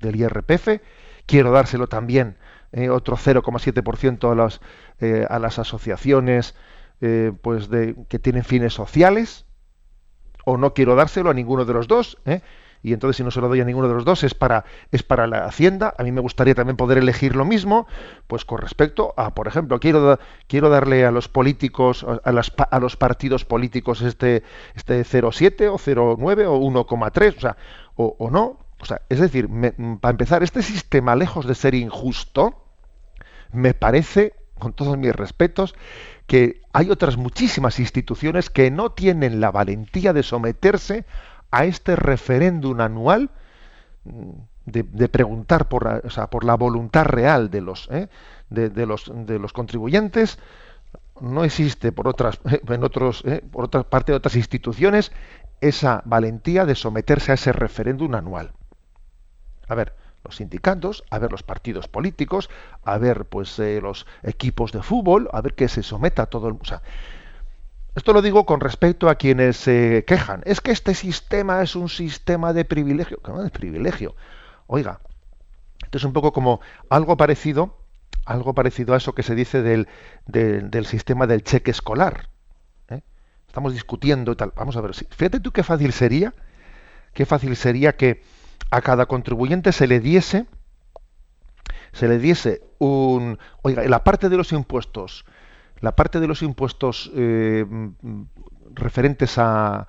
[0.00, 0.80] del IRPF,
[1.26, 2.36] quiero dárselo también
[2.72, 4.60] eh, otro 0,7% a, las,
[5.00, 6.54] eh, a las asociaciones
[7.00, 9.46] eh, pues de, que tienen fines sociales,
[10.44, 12.18] o no quiero dárselo a ninguno de los dos,
[12.82, 15.02] y entonces si no se lo doy a ninguno de los dos es para es
[15.02, 17.86] para la hacienda a mí me gustaría también poder elegir lo mismo
[18.26, 22.80] pues con respecto a por ejemplo quiero quiero darle a los políticos a, las, a
[22.80, 24.42] los partidos políticos este
[24.74, 27.56] este 0,7 o 0,9 o 1,3 o sea
[27.96, 29.48] o, no o sea es decir
[30.00, 32.64] para empezar este sistema lejos de ser injusto
[33.52, 35.74] me parece con todos mis respetos
[36.26, 41.04] que hay otras muchísimas instituciones que no tienen la valentía de someterse
[41.50, 43.30] a este referéndum anual
[44.66, 48.08] de, preguntar por sea, por la voluntad real de los, ¿eh?
[48.48, 50.38] de, los, de los contribuyentes
[51.20, 51.92] no existe ¿eh?
[51.92, 55.12] por otra parte de otras instituciones
[55.60, 58.52] esa valentía de someterse a ese referéndum anual
[59.68, 62.48] a ver los sindicatos a ver los partidos políticos
[62.84, 66.54] a ver pues eh, los equipos de fútbol a ver que se someta todo el
[66.54, 66.80] o
[67.94, 70.42] esto lo digo con respecto a quienes se quejan.
[70.44, 73.18] Es que este sistema es un sistema de privilegio.
[73.22, 74.14] ¿Qué de privilegio?
[74.66, 75.00] Oiga,
[75.82, 77.76] esto es un poco como algo parecido,
[78.24, 79.88] algo parecido a eso que se dice del,
[80.26, 82.28] del, sistema del cheque escolar.
[82.90, 83.02] ¿eh?
[83.48, 84.52] Estamos discutiendo y tal.
[84.54, 84.94] Vamos a ver.
[84.94, 86.32] Fíjate tú qué fácil sería,
[87.12, 88.22] qué fácil sería que
[88.70, 90.46] a cada contribuyente se le diese,
[91.92, 95.24] se le diese un, oiga, la parte de los impuestos
[95.80, 97.64] la parte de los impuestos eh,
[98.74, 99.88] referentes a,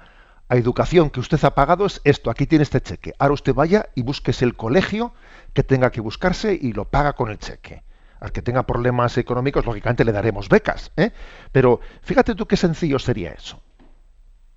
[0.49, 3.13] educación que usted ha pagado es esto, aquí tiene este cheque.
[3.19, 5.13] Ahora usted vaya y búsquese el colegio
[5.53, 7.83] que tenga que buscarse y lo paga con el cheque.
[8.19, 10.91] Al que tenga problemas económicos, lógicamente le daremos becas.
[10.97, 11.11] ¿eh?
[11.53, 13.61] Pero fíjate tú qué sencillo sería eso.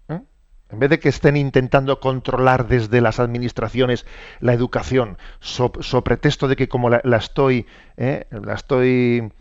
[0.08, 0.20] ¿eh?
[0.70, 4.04] En vez de que estén intentando controlar desde las administraciones
[4.40, 5.70] la educación, so,
[6.02, 7.66] pretexto de que como la, estoy,
[7.96, 9.32] la estoy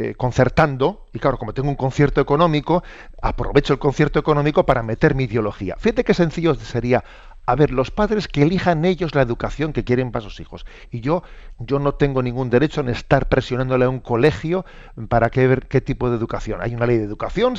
[0.00, 2.84] eh, concertando, y claro, como tengo un concierto económico,
[3.20, 5.74] aprovecho el concierto económico para meter mi ideología.
[5.76, 7.02] Fíjate qué sencillo sería,
[7.46, 10.66] a ver, los padres que elijan ellos la educación que quieren para sus hijos.
[10.92, 11.24] Y yo,
[11.58, 14.64] yo no tengo ningún derecho en estar presionándole a un colegio
[15.08, 16.60] para ver qué tipo de educación.
[16.62, 17.54] Hay una ley de educación,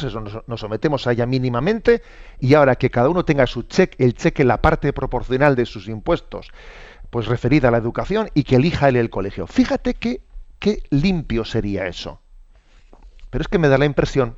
[0.47, 2.03] nos sometemos a ella mínimamente,
[2.39, 5.89] y ahora que cada uno tenga su cheque, el cheque, la parte proporcional de sus
[5.89, 6.51] impuestos,
[7.09, 9.45] pues referida a la educación, y que elija él el colegio.
[9.45, 10.21] Fíjate qué,
[10.57, 12.21] qué limpio sería eso.
[13.29, 14.37] Pero es que me da la impresión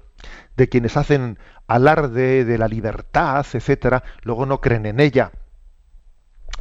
[0.57, 5.31] de quienes hacen alarde de la libertad, etcétera, luego no creen en ella.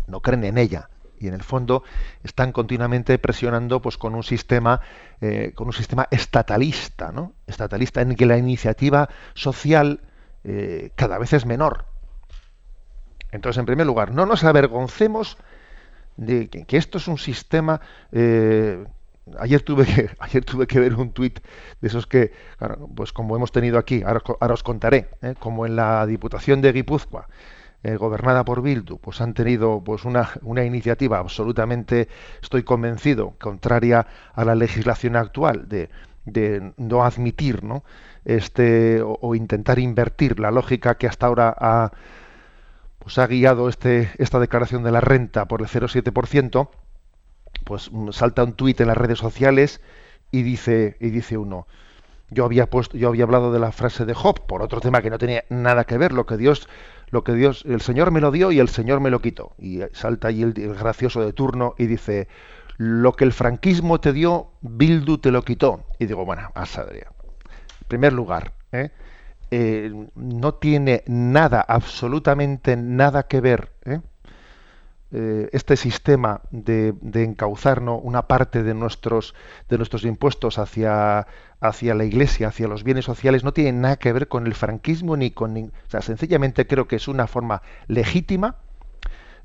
[0.07, 0.89] No creen en ella.
[1.19, 1.83] Y en el fondo
[2.23, 4.81] están continuamente presionando pues, con un sistema,
[5.21, 7.35] eh, con un sistema estatalista, ¿no?
[7.47, 10.01] Estatalista en que la iniciativa social
[10.45, 11.85] eh, cada vez es menor.
[13.33, 15.37] Entonces, en primer lugar, no nos avergoncemos
[16.17, 17.81] de que, esto es un sistema
[18.13, 18.85] eh,
[19.39, 21.41] ayer tuve que ayer tuve que ver un tuit
[21.81, 22.33] de esos que
[22.95, 24.23] pues como hemos tenido aquí ahora,
[24.55, 25.35] os contaré ¿eh?
[25.39, 27.29] como en la diputación de Guipúzcoa
[27.83, 32.09] eh, gobernada por Bildu pues han tenido pues una, una iniciativa absolutamente
[32.43, 35.89] estoy convencido contraria a la legislación actual de,
[36.25, 37.85] de no admitir no
[38.25, 41.93] este o, intentar invertir la lógica que hasta ahora ha
[42.99, 46.69] pues ha guiado este esta declaración de la renta por el 0,7%
[47.65, 49.81] pues mm, salta un tuit en las redes sociales
[50.31, 51.67] y dice, y dice uno,
[52.31, 55.11] yo había puesto, yo había hablado de la frase de Job por otro tema que
[55.11, 56.69] no tenía nada que ver, lo que Dios,
[57.11, 59.53] lo que Dios, el Señor me lo dio y el Señor me lo quitó.
[59.59, 62.29] Y salta ahí el, gracioso de turno y dice,
[62.77, 65.85] lo que el franquismo te dio, Bildu te lo quitó.
[65.99, 67.09] Y digo, bueno, asadría.
[67.81, 68.91] En primer lugar, ¿eh?
[69.53, 74.01] Eh, no tiene nada, absolutamente nada que ver ¿eh?
[75.13, 79.35] Eh, este sistema de, encauzar una parte de nuestros,
[79.69, 81.27] de nuestros impuestos hacia,
[81.61, 85.17] hacia la Iglesia, hacia los bienes sociales, no tiene nada que ver con el franquismo
[85.17, 85.57] ni con...
[85.57, 88.57] o sea, sencillamente creo que es una forma legítima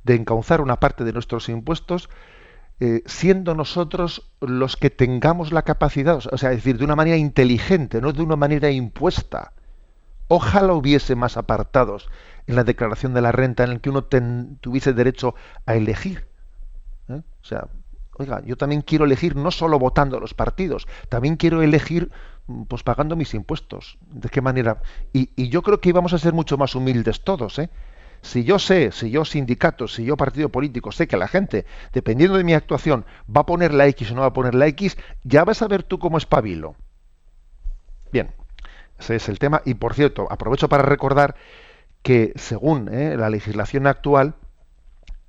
[0.04, 2.10] de encauzar una parte de nuestros impuestos
[2.80, 7.18] eh, siendo nosotros los que tengamos la capacidad, o sea, es decir, de una manera
[7.18, 9.54] inteligente, no de una manera impuesta.
[10.28, 12.10] Ojalá hubiese más apartados
[12.48, 16.28] en la declaración de la renta en el que uno tuviese derecho a elegir.
[17.10, 17.22] ¿eh?
[17.42, 17.68] O sea,
[18.18, 22.12] oiga, yo también quiero elegir no solo votando los partidos, también quiero elegir
[22.48, 23.98] mm, pues pagando mis impuestos.
[24.02, 24.82] ¿De qué manera?
[25.14, 27.70] Y, y yo creo que íbamos a ser mucho más humildes todos, ¿eh?
[28.22, 32.38] Si yo sé, si yo sindicato, si yo partido político, sé que la gente, dependiendo
[32.38, 34.98] de mi actuación, va a poner la X o no va a poner la X,
[35.24, 36.76] ya vas a ver tú cómo espabilo.
[38.12, 38.32] Bien,
[38.98, 39.62] ese es el tema.
[39.64, 41.36] Y por cierto, aprovecho para recordar
[42.06, 44.36] que según eh, la legislación actual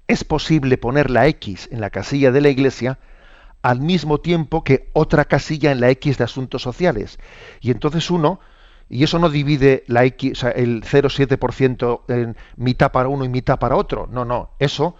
[0.09, 2.99] es posible poner la X en la casilla de la Iglesia
[3.63, 7.19] al mismo tiempo que otra casilla en la X de asuntos sociales.
[7.63, 8.41] Y entonces uno,
[8.91, 13.31] y eso no divide la X, o sea, el 0,7% en mitad para uno y
[13.31, 14.07] mitad para otro.
[14.13, 14.97] No, no, eso,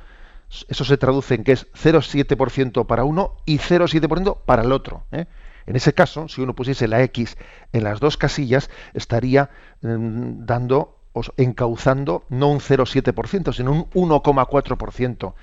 [0.69, 5.05] eso se traduce en que es 0,7% para uno y 0,7% para el otro.
[5.13, 5.27] ¿eh?
[5.67, 7.37] En ese caso, si uno pusiese la X
[7.75, 9.51] en las dos casillas, estaría
[9.83, 10.96] mm, dando
[11.37, 15.35] encauzando no un 0,7%, sino un 1,4%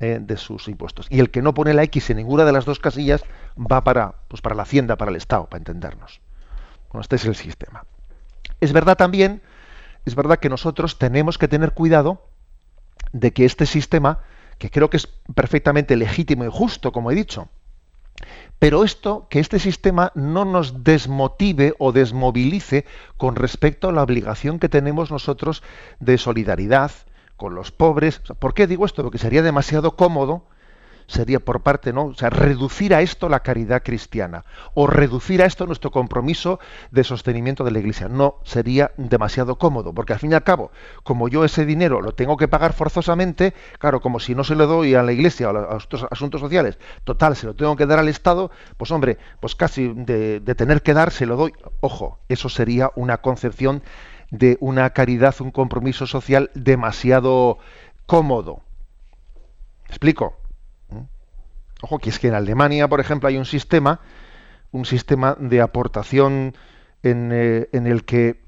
[0.00, 1.06] eh, de sus impuestos.
[1.10, 3.22] Y el que no pone la X en ninguna de las dos casillas
[3.58, 6.20] va para, pues para la Hacienda, para el Estado, para entendernos.
[6.90, 7.84] Bueno, este es el sistema.
[8.60, 9.42] Es verdad también,
[10.04, 12.26] es verdad que nosotros tenemos que tener cuidado
[13.12, 14.20] de que este sistema,
[14.58, 17.48] que creo que es perfectamente legítimo y justo, como he dicho,
[18.58, 22.84] pero esto, que este sistema no nos desmotive o desmovilice
[23.16, 25.62] con respecto a la obligación que tenemos nosotros
[25.98, 26.92] de solidaridad
[27.36, 28.20] con los pobres.
[28.38, 29.02] ¿Por qué digo esto?
[29.02, 30.44] Porque sería demasiado cómodo
[31.10, 32.06] sería por parte, ¿no?
[32.06, 34.44] O sea, reducir a esto la caridad cristiana
[34.74, 36.60] o reducir a esto nuestro compromiso
[36.92, 38.08] de sostenimiento de la Iglesia.
[38.08, 40.70] No sería demasiado cómodo, porque al fin y al cabo,
[41.02, 44.68] como yo ese dinero lo tengo que pagar forzosamente, claro, como si no se lo
[44.68, 47.98] doy a la Iglesia o a los asuntos sociales, total, se lo tengo que dar
[47.98, 51.52] al Estado, pues hombre, pues casi de, de tener que dar se lo doy.
[51.80, 53.82] Ojo, eso sería una concepción
[54.30, 57.58] de una caridad, un compromiso social demasiado
[58.06, 58.60] cómodo.
[59.88, 60.39] ¿Explico?
[61.82, 64.00] Ojo, que es que en Alemania, por ejemplo, hay un sistema,
[64.70, 66.54] un sistema de aportación
[67.02, 68.42] en, eh, el que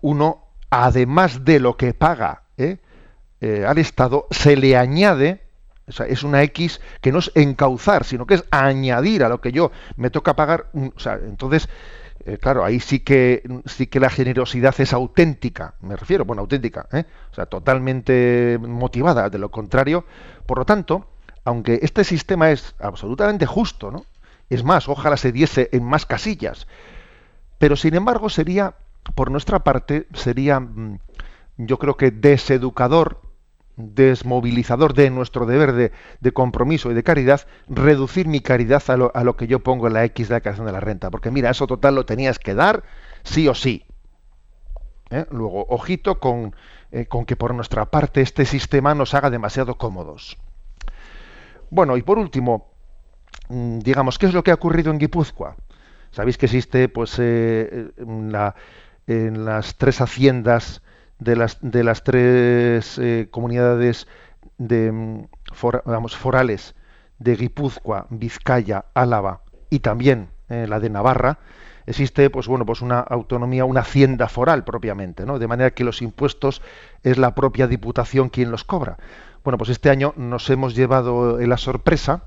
[0.00, 2.78] uno, además de lo que paga ¿eh?
[3.40, 5.42] Eh, al Estado, se le añade,
[5.86, 9.40] o sea, es una X que no es encauzar, sino que es añadir a lo
[9.40, 10.70] que yo me toca pagar.
[10.72, 11.68] O sea, entonces,
[12.40, 17.34] claro, ahí sí que sí que la generosidad es auténtica, me refiero, bueno, auténtica, o
[17.34, 19.28] sea, totalmente motivada.
[19.28, 20.06] De lo contrario,
[20.46, 21.06] por lo tanto,
[21.44, 24.04] aunque este sistema es absolutamente justo, ¿no?
[24.50, 26.66] Es más, ojalá se diese en más casillas.
[27.58, 28.74] Pero sin embargo sería,
[29.14, 30.98] por nuestra parte, sería, mm,
[31.58, 33.20] yo creo que deseducador,
[33.76, 35.72] desmovilizador de nuestro deber
[36.20, 40.04] de, compromiso y de caridad, reducir mi caridad a lo, que yo pongo en la
[40.04, 41.10] X de la creación de la renta.
[41.10, 42.84] Porque mira, eso total lo tenías que dar
[43.24, 43.84] sí o sí.
[45.10, 45.26] ¿Eh?
[45.30, 46.18] Luego, ojito
[46.92, 50.38] eh, con que por nuestra parte este sistema nos haga demasiado cómodos.
[51.74, 52.70] Bueno, y por último,
[53.48, 55.56] mm, digamos, ¿qué es lo que ha ocurrido en Guipúzcoa?
[56.12, 57.90] Sabéis que existe, pues, eh,
[59.08, 60.82] en, las tres haciendas
[61.18, 64.06] de las, de las tres eh, comunidades
[64.56, 65.26] de, mm,
[65.84, 66.76] vamos, forales
[67.18, 71.40] de Guipúzcoa, Vizcaya, Álava y también eh, la de Navarra,
[71.86, 76.00] existe pues bueno pues una autonomía una hacienda foral propiamente no de manera que los
[76.00, 76.62] impuestos
[77.02, 78.96] es la propia diputación quien los cobra
[79.44, 82.24] bueno pues este año nos hemos llevado la sorpresa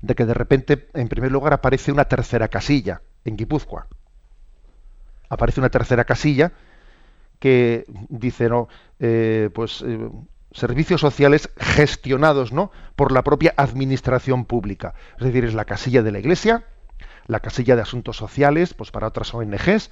[0.00, 3.86] de que de repente en primer lugar aparece una tercera casilla en Guipúzcoa.
[5.28, 6.52] Aparece una tercera casilla
[7.38, 8.68] que dice no
[9.00, 10.08] eh, pues eh,
[10.52, 14.94] servicios sociales gestionados no por la propia administración pública.
[15.18, 16.64] Es decir es la casilla de la iglesia
[17.26, 19.90] la casilla de asuntos sociales, pues para otras ONGs,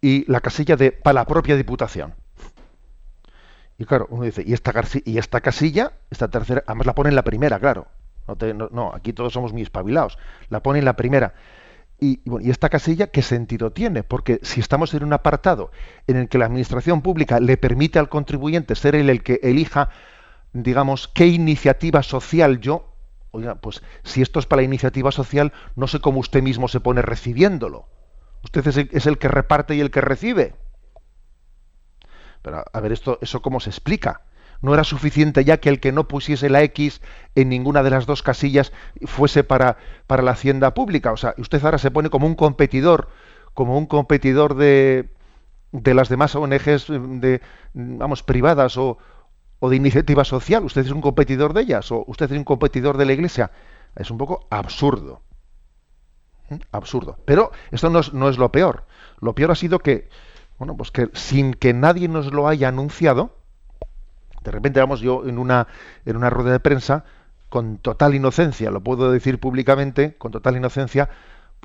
[0.00, 2.14] y la casilla de para la propia diputación.
[3.78, 4.72] Y claro, uno dice, ¿y esta,
[5.04, 7.86] y esta casilla, esta tercera, además la pone en la primera, claro.
[8.26, 10.18] No, no, aquí todos somos muy espabilados.
[10.48, 11.34] La pone en la primera.
[12.00, 14.02] Y, y, esta casilla, ¿qué sentido tiene?
[14.02, 15.70] Porque si estamos en un apartado
[16.06, 19.90] en el que la administración pública le permite al contribuyente ser él el que elija,
[20.52, 22.96] digamos, qué iniciativa social yo
[23.36, 26.80] Oiga, pues si esto es para la iniciativa social, no sé cómo usted mismo se
[26.80, 27.86] pone recibiéndolo.
[28.42, 30.54] Usted es el, que reparte y el que recibe.
[32.46, 34.20] Pero a ver, esto, eso cómo se explica.
[34.62, 37.00] No era suficiente ya que el que no pusiese la X
[37.34, 38.72] en ninguna de las dos casillas
[39.04, 41.10] fuese para, para la hacienda pública.
[41.10, 43.08] O sea, usted ahora se pone como un competidor,
[43.52, 45.08] como un competidor de,
[45.72, 47.40] de las demás ONGs de,
[47.74, 48.98] vamos, privadas o,
[49.58, 52.96] o de iniciativa social, usted es un competidor de ellas o usted es un competidor
[52.96, 53.50] de la Iglesia.
[53.96, 55.20] Es un poco absurdo.
[56.48, 56.58] ¿Mm?
[56.70, 57.18] Absurdo.
[57.24, 58.84] Pero esto no es, lo peor.
[59.20, 60.08] Lo peor ha sido que,
[60.58, 63.36] bueno, pues que sin que nadie nos lo haya anunciado,
[64.42, 65.66] de repente vamos yo en una,
[66.04, 67.04] en una rueda de prensa,
[67.48, 71.08] con total inocencia, lo puedo decir públicamente, con total inocencia,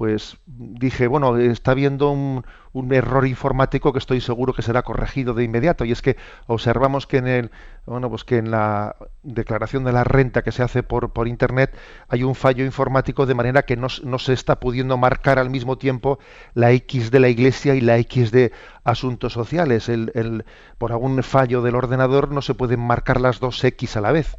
[0.02, 2.43] pues dije, bueno, está habiendo un,
[2.91, 5.86] error informático que estoy seguro que será corregido de inmediato.
[5.86, 7.52] Y es que observamos que en el,
[7.86, 11.78] bueno, pues que en la declaración de la renta que se hace por, por internet
[12.08, 16.18] hay un fallo informático de manera que no, se está pudiendo marcar al mismo tiempo
[16.56, 19.88] la X de la Iglesia y la X de asuntos sociales.
[19.88, 20.45] El,
[20.80, 24.36] por algún fallo del ordenador no se pueden marcar las dos X a la vez.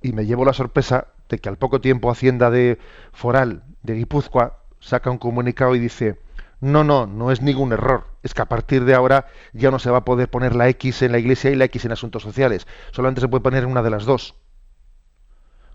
[0.00, 2.78] Y me llevo la sorpresa de que al poco tiempo Hacienda de
[3.12, 6.18] Foral de Guipúzcoa saca un comunicado y dice,
[6.60, 8.06] no, no, no es ningún error.
[8.22, 11.02] Es que a partir de ahora ya no se va a poder poner la X
[11.02, 12.66] en la iglesia y la X en asuntos sociales.
[12.92, 14.34] Solamente se puede poner una de las dos.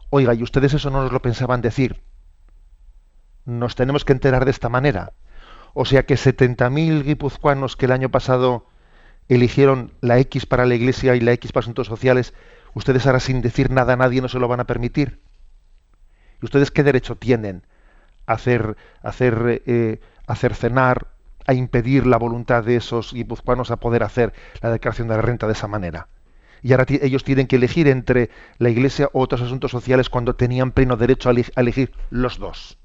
[0.10, 2.02] Oiga, ¿y ustedes eso no nos lo pensaban decir?
[3.46, 5.14] Nos tenemos que enterar de esta manera.
[5.74, 8.66] O sea que 70.000 guipuzcoanos que el año pasado
[9.28, 12.34] eligieron la X para la iglesia y la X para asuntos sociales,
[12.74, 15.20] ustedes ahora sin decir nada a nadie no se lo van a permitir.
[16.42, 17.64] ¿Y ustedes qué derecho tienen
[18.30, 20.00] hacer, hacer, eh,
[20.54, 21.08] cenar,
[21.48, 25.48] a impedir la voluntad de esos guipuzcoanos a poder hacer la declaración de la renta
[25.48, 26.08] de esa manera.
[26.62, 28.30] Y ahora ellos tienen que elegir entre
[28.60, 32.78] la Iglesia o otros asuntos sociales cuando tenían pleno derecho a, elegir los dos.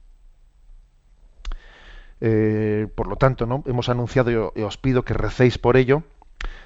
[2.23, 3.63] Eh, por lo tanto, ¿no?
[3.67, 6.03] hemos anunciado, y os pido que recéis por ello,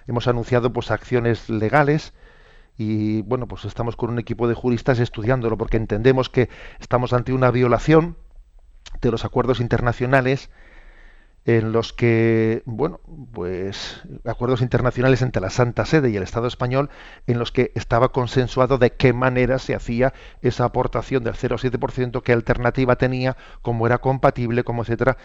[0.07, 2.12] hemos anunciado pues acciones legales
[2.79, 6.49] y bueno, pues estamos con un equipo de juristas estudiándolo porque entendemos que
[6.79, 8.16] estamos ante una violación
[9.03, 10.49] de los acuerdos internacionales
[11.45, 13.01] en los que, bueno,
[13.33, 16.89] pues acuerdos internacionales entre la Santa Sede y el Estado español
[17.26, 20.12] en los que estaba consensuado de qué manera se hacía
[20.43, 25.16] esa aportación del 0,7%, qué alternativa tenía, cómo era compatible, cómo etcétera.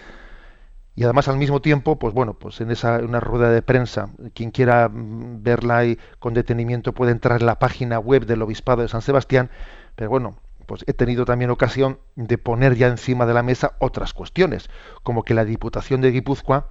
[0.96, 4.52] Y además al mismo tiempo, pues bueno, pues en esa una rueda de prensa, quien
[4.52, 9.02] quiera verla ahí con detenimiento puede entrar en la página web del Obispado de San
[9.02, 9.50] Sebastián,
[9.96, 10.38] pero bueno,
[10.68, 14.70] pues he tenido también ocasión de poner ya encima de la mesa otras cuestiones,
[15.02, 16.70] como que la Diputación de Guipúzcoa,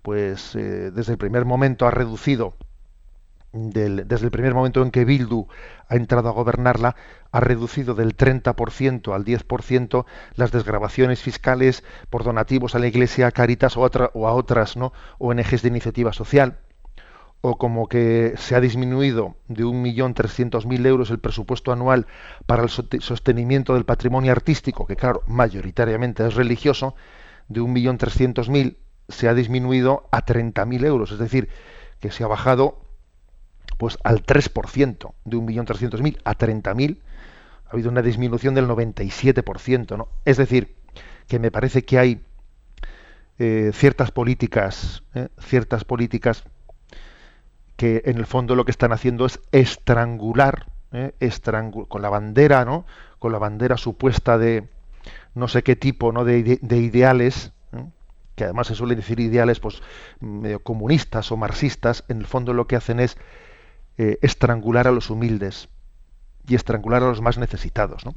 [0.00, 2.56] pues eh, desde el primer momento ha reducido,
[3.52, 5.46] desde el primer momento en que Bildu
[5.88, 6.96] ha entrado a gobernarla,
[7.30, 10.04] ha reducido del 30% al 10%
[10.36, 14.92] las desgrabaciones fiscales por donativos a la Iglesia, a Caritas o, o a otras ¿no?
[15.18, 16.58] ONGs de iniciativa social
[17.42, 22.06] o como que se ha disminuido de 1.300.000 euros el presupuesto anual
[22.46, 26.94] para el sostenimiento del patrimonio artístico, que claro, mayoritariamente es religioso,
[27.48, 28.76] de 1.300.000
[29.08, 31.48] se ha disminuido a 30.000 euros, es decir,
[31.98, 32.78] que se ha bajado
[33.82, 36.98] pues al 3%, de 1.300.000 a 30.000,
[37.66, 40.06] ha habido una disminución del 97%, ¿no?
[40.24, 40.76] Es decir,
[41.26, 42.22] que me parece que hay
[43.40, 46.44] eh, ciertas políticas, eh, ciertas políticas
[47.74, 51.12] que en el fondo lo que están haciendo es estrangular, ¿eh?
[51.88, 52.86] con la bandera, ¿no?
[53.18, 54.68] Con la bandera supuesta de,
[55.34, 56.24] no sé qué tipo ¿no?
[56.24, 57.50] de, ideales,
[58.36, 59.82] que además se suelen decir ideales pues
[60.62, 63.18] comunistas o marxistas, en el fondo lo que hacen es
[63.98, 65.68] eh, estrangular a los humildes
[66.46, 68.04] y estrangular a los más necesitados.
[68.04, 68.14] ¿no?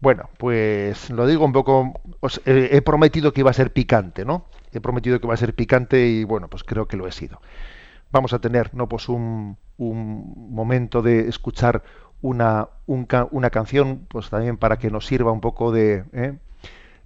[0.00, 2.00] Bueno, pues lo digo un poco,
[2.44, 4.46] he prometido que iba a ser picante, ¿no?
[4.72, 7.40] He prometido que iba a ser picante y bueno, pues creo que lo he sido.
[8.10, 8.88] Vamos a tener, ¿no?
[8.88, 11.82] Pues un, un momento de escuchar
[12.20, 16.38] una, una canción, pues también para que nos sirva un poco de, ¿eh?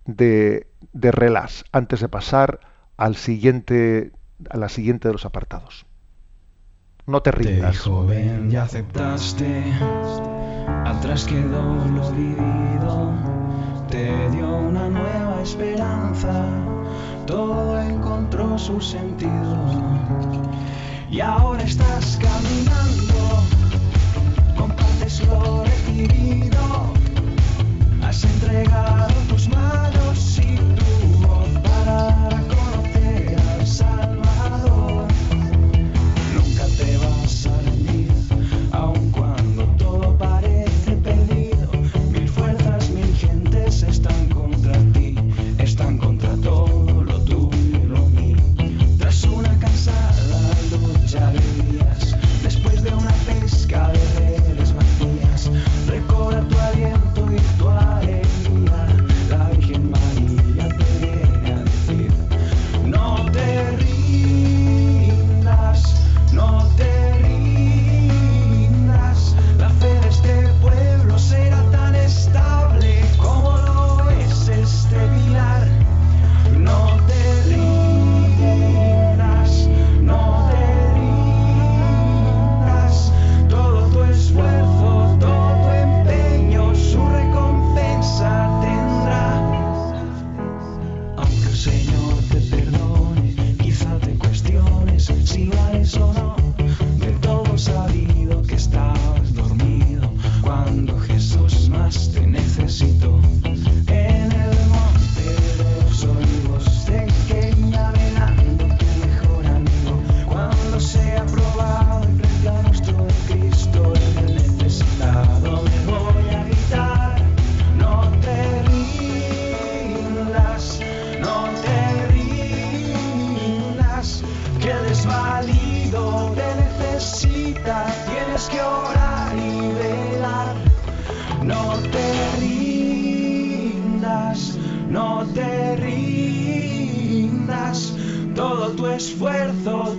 [0.04, 2.61] de, de relax, antes de pasar
[2.96, 4.12] al siguiente,
[4.48, 5.86] a la siguiente de los apartados.
[7.09, 7.70] No te rindas.
[7.70, 9.62] Te joven, ya aceptaste,
[10.84, 11.62] atrás quedó
[11.94, 13.12] lo vivido,
[13.88, 16.44] te dio una nueva esperanza,
[17.24, 19.57] todo encontró su sentido.
[21.09, 23.42] Y ahora estás caminando.
[24.59, 26.92] Compartes lo recibido,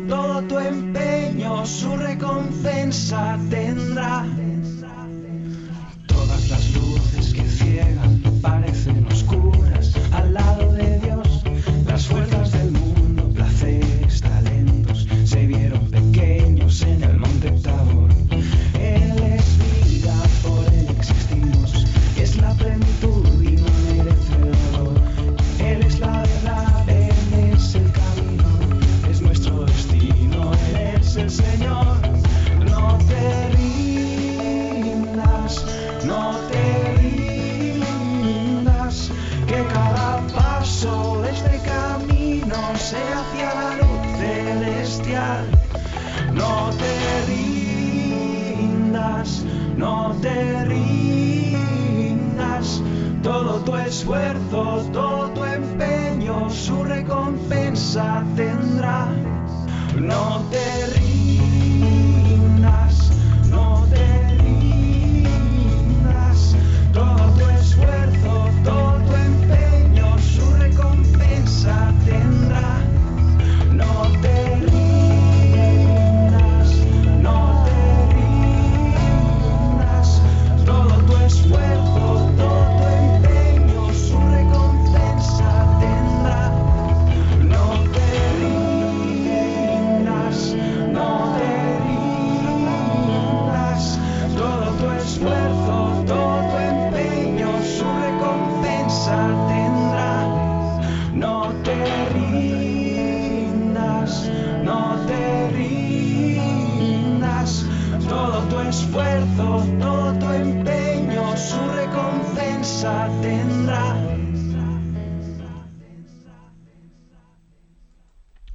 [0.07, 4.25] todo tu empeño, su recompensa tendrá.
[6.07, 8.16] Todas las luces que ciegan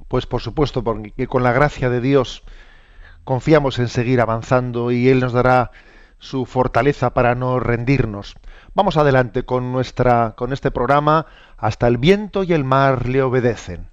[0.07, 2.43] Pues por supuesto, porque con la gracia de Dios
[3.23, 5.71] confiamos en seguir avanzando y Él nos dará
[6.19, 8.35] su fortaleza para no rendirnos.
[8.75, 11.25] Vamos adelante con nuestra con este programa
[11.57, 13.92] hasta el viento y el mar le obedecen.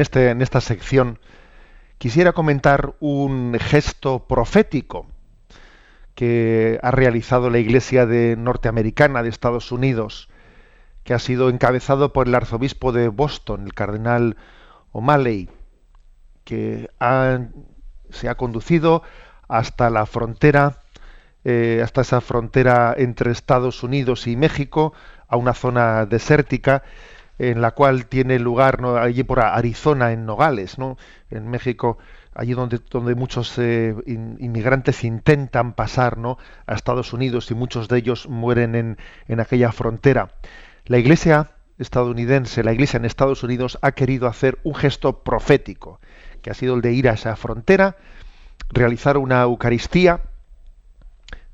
[0.00, 1.18] En, este, en esta sección
[1.98, 5.06] quisiera comentar un gesto profético
[6.14, 10.30] que ha realizado la Iglesia de norteamericana de Estados Unidos,
[11.04, 14.38] que ha sido encabezado por el arzobispo de Boston, el cardenal
[14.92, 15.50] O'Malley,
[16.44, 16.88] que
[18.08, 19.02] se ha conducido
[19.48, 20.78] hasta la frontera,
[21.44, 24.94] eh, hasta esa frontera entre Estados Unidos y México,
[25.28, 26.84] a una zona desértica,
[27.40, 30.98] en la cual tiene lugar allí por Arizona, en Nogales, ¿no?
[31.30, 31.96] en México,
[32.34, 36.36] allí donde, donde muchos eh, inmigrantes intentan pasar ¿no?
[36.66, 40.34] a Estados Unidos y muchos de ellos mueren en, en aquella frontera.
[40.84, 45.98] La Iglesia estadounidense, la Iglesia en Estados Unidos ha querido hacer un gesto profético,
[46.42, 47.96] que ha sido el de ir a esa frontera,
[48.68, 50.20] realizar una Eucaristía,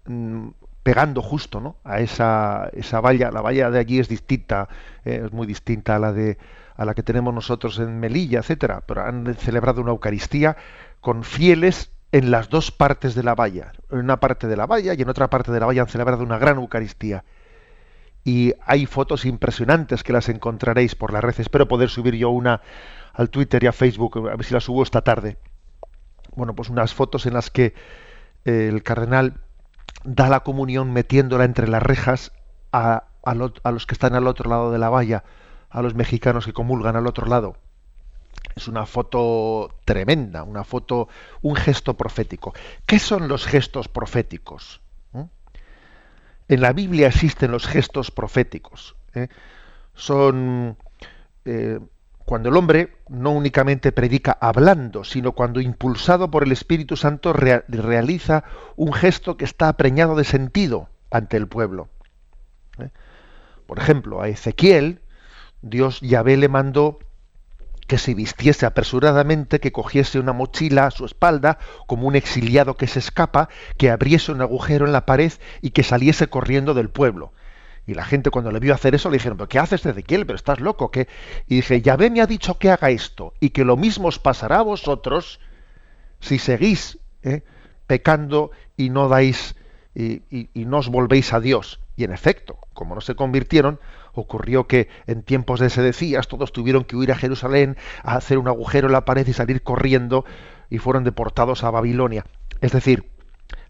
[0.07, 0.49] mm,
[0.87, 1.74] pegando justo ¿no?
[1.82, 3.32] a esa, esa valla.
[3.32, 4.68] La valla de allí es distinta,
[5.05, 6.39] eh, es muy distinta a la de
[6.76, 8.84] a la que tenemos nosotros en Melilla, etcétera.
[8.87, 10.57] Pero han celebrado una Eucaristía
[11.01, 13.72] con fieles en las dos partes de la valla.
[13.91, 16.22] En una parte de la valla y en otra parte de la valla han celebrado
[16.22, 17.24] una gran Eucaristía.
[18.22, 21.34] Y hay fotos impresionantes que las encontraréis por la red.
[21.37, 22.61] Espero poder subir yo una
[23.12, 25.37] al Twitter y a Facebook, a ver si la subo esta tarde.
[26.37, 27.74] Bueno, pues unas fotos en las que
[28.45, 29.41] eh, el cardenal
[30.07, 32.32] da la comunión metiéndola entre las rejas
[32.72, 33.04] a,
[33.34, 35.24] los que están al otro lado de la valla,
[35.68, 37.57] a los mexicanos que comulgan al otro lado.
[38.54, 41.09] Es una foto tremenda, una foto,
[41.42, 42.54] un gesto profético.
[42.86, 44.80] ¿Qué son los gestos proféticos?
[45.12, 45.24] ¿Mm?
[46.48, 48.94] En la Biblia existen los gestos proféticos.
[49.14, 49.28] ¿eh?
[49.94, 50.76] Son
[51.44, 51.80] eh,
[52.26, 58.42] cuando el hombre no únicamente predica hablando, sino cuando impulsado por el Espíritu Santo realiza
[58.74, 61.88] un gesto que está preñado de sentido ante el pueblo.
[62.80, 62.90] ¿eh?
[63.66, 65.00] Por ejemplo, a Ezequiel,
[65.62, 66.98] Dios Yahvé le mandó
[67.86, 72.88] que se vistiese apresuradamente, que cogiese una mochila a su espalda, como un exiliado que
[72.88, 77.32] se escapa, que abriese un agujero en la pared y que saliese corriendo del pueblo.
[77.87, 80.26] Y la gente cuando le vio hacer eso le dijeron, ¿pero qué haces Ezequiel?
[80.26, 80.91] ¿Pero estás loco?
[80.91, 81.09] ¿qué?
[81.47, 84.59] Y dije, Yahvé me ha dicho que haga esto y que lo mismo os pasará
[84.59, 85.39] a vosotros
[86.20, 87.43] si seguís ¿eh?
[87.87, 89.55] pecando y no dais
[89.95, 91.80] y, y, no os volvéis a Dios.
[91.97, 93.80] Y en efecto, como no se convirtieron,
[94.12, 98.49] ocurrió que en tiempos de sedecías todos tuvieron que huir a Jerusalén, a hacer un
[98.49, 100.26] agujero en la pared y salir corriendo
[100.68, 102.26] y fueron deportados a Babilonia.
[102.61, 103.09] Es decir,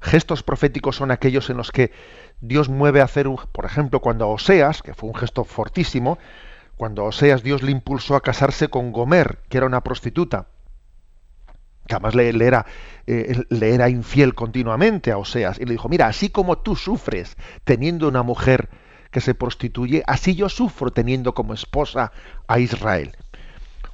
[0.06, 1.92] gestos proféticos son aquellos en los que
[2.40, 6.18] Dios mueve a hacer, un, por ejemplo, cuando Oseas, que fue un gesto fortísimo,
[6.76, 10.46] cuando Oseas Dios le impulsó a casarse con Gomer, que era una prostituta,
[11.86, 12.66] que además le, era,
[13.06, 17.36] eh, le era infiel continuamente a Oseas, y le dijo, mira, así como tú sufres
[17.64, 18.68] teniendo una mujer
[19.10, 22.12] que se prostituye, así yo sufro teniendo como esposa
[22.46, 23.16] a Israel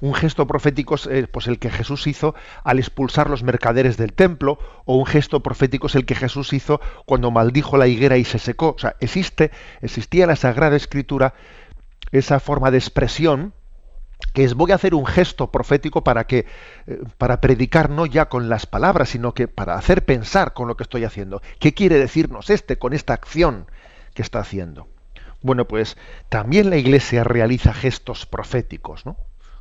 [0.02, 2.34] un gesto profético es eh, pues el que Jesús hizo
[2.64, 6.80] al expulsar los mercaderes del templo, o un gesto profético es el que Jesús hizo
[7.06, 8.74] cuando maldijo la higuera y se secó.
[8.76, 11.34] O sea, existe, existía en la Sagrada Escritura
[12.10, 13.54] esa forma de expresión
[14.34, 16.46] que es voy a hacer un gesto profético para que
[16.86, 20.76] eh, para predicar no ya con las palabras, sino que para hacer pensar con lo
[20.76, 21.42] que estoy haciendo.
[21.60, 23.66] ¿Qué quiere decirnos este con esta acción
[24.14, 24.88] que está haciendo?
[25.42, 25.96] Bueno, pues
[26.28, 29.16] también la Iglesia realiza gestos proféticos, ¿no?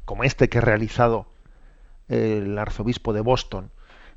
[0.06, 1.28] Como este que ha realizado
[2.08, 3.72] el arzobispo de Boston.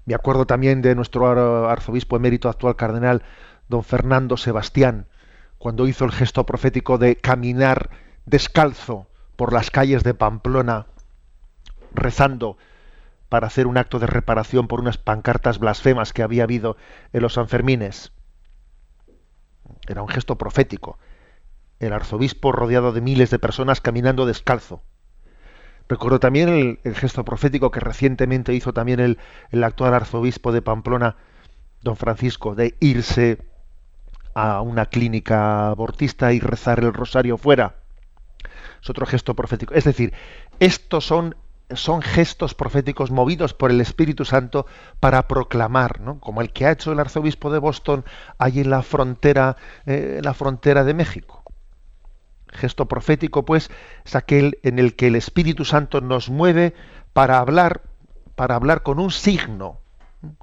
[0.06, 3.22] Me acuerdo también de nuestro arzobispo emérito actual cardenal,
[3.68, 5.06] don Fernando Sebastián,
[5.58, 7.90] cuando hizo el gesto profético de caminar
[8.26, 9.06] descalzo
[9.36, 10.86] por las calles de Pamplona
[11.94, 12.58] rezando
[13.28, 16.76] para hacer un acto de reparación por unas pancartas blasfemas que había habido
[17.12, 18.12] en los Sanfermines.
[19.88, 20.98] Era un gesto profético.
[21.80, 24.82] El arzobispo rodeado de miles de personas caminando descalzo.
[25.88, 31.16] Recuerdo también el, gesto profético que recientemente hizo también el, actual arzobispo de Pamplona,
[31.82, 33.38] don Francisco, de irse
[34.34, 37.76] a una clínica abortista y rezar el rosario fuera.
[38.82, 39.74] Es otro gesto profético.
[39.74, 40.14] Es decir,
[40.58, 41.36] estos son,
[41.70, 44.66] son gestos proféticos movidos por el Espíritu Santo
[45.00, 46.18] para proclamar, ¿no?
[46.18, 48.04] como el que ha hecho el arzobispo de Boston
[48.38, 51.43] allí en la frontera, eh, en la frontera de México
[52.54, 53.70] gesto profético, pues,
[54.04, 56.74] es aquel en el que el Espíritu Santo nos mueve
[57.12, 57.82] para hablar,
[58.34, 59.80] para hablar con un signo,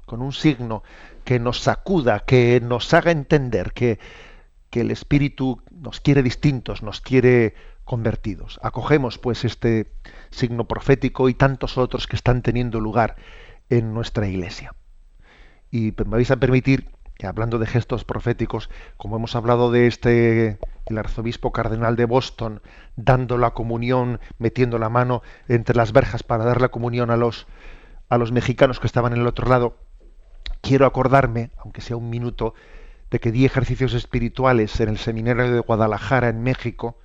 [0.06, 0.82] con un signo
[1.24, 3.98] que nos sacuda, que nos haga entender que,
[4.70, 7.54] que el Espíritu nos quiere distintos, nos quiere
[7.84, 8.60] convertidos.
[8.62, 9.92] Acogemos, pues, este
[10.30, 13.16] signo profético y tantos otros que están teniendo lugar
[13.70, 14.74] en nuestra iglesia.
[15.70, 16.90] Y me vais a permitir
[17.22, 22.62] hablando de gestos proféticos, como hemos hablado de este, el arzobispo cardenal de Boston,
[22.96, 27.46] dando la comunión, metiendo la mano entre las verjas para dar la comunión a los,
[28.08, 29.76] a los mexicanos que estaban en el otro lado,
[30.60, 32.54] quiero acordarme, aunque sea un minuto,
[33.10, 36.96] de que di ejercicios espirituales en el seminario de Guadalajara, en México,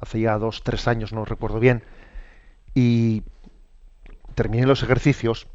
[0.00, 1.82] hace ya dos, tres años, no recuerdo bien,
[2.74, 3.24] y
[4.34, 5.48] terminé los ejercicios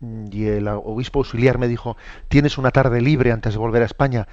[0.00, 1.96] y el obispo auxiliar me dijo,
[2.28, 4.28] tienes una tarde libre antes de volver a España,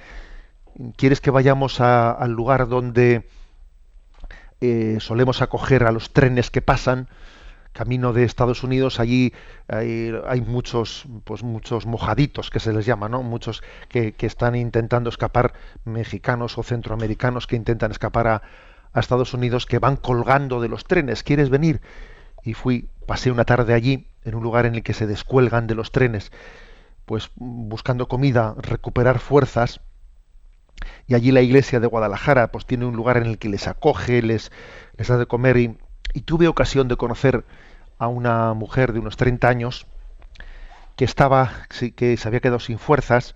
[0.96, 3.28] ¿quieres que vayamos al lugar donde
[4.60, 7.08] eh, solemos acoger a los trenes que pasan?
[7.72, 9.32] camino de Estados Unidos allí
[9.68, 15.52] hay, muchos pues muchos mojaditos que se les llama no muchos que, están intentando escapar
[15.84, 18.42] mexicanos o centroamericanos que intentan escapar a,
[18.92, 21.22] a, Estados Unidos que van colgando de los trenes.
[21.22, 21.80] Quieres venir
[22.42, 25.74] y fui pasé una tarde allí en un lugar en el que se descuelgan de
[25.74, 26.32] los trenes,
[27.06, 29.80] pues buscando comida, recuperar fuerzas,
[31.06, 34.22] y allí la iglesia de Guadalajara pues tiene un lugar en el que les acoge,
[34.22, 34.52] les,
[34.96, 35.76] les da de comer y,
[36.24, 37.44] tuve ocasión de conocer
[37.98, 39.86] a una mujer de unos 30 años
[40.96, 41.52] que estaba
[41.96, 43.34] que se había quedado sin fuerzas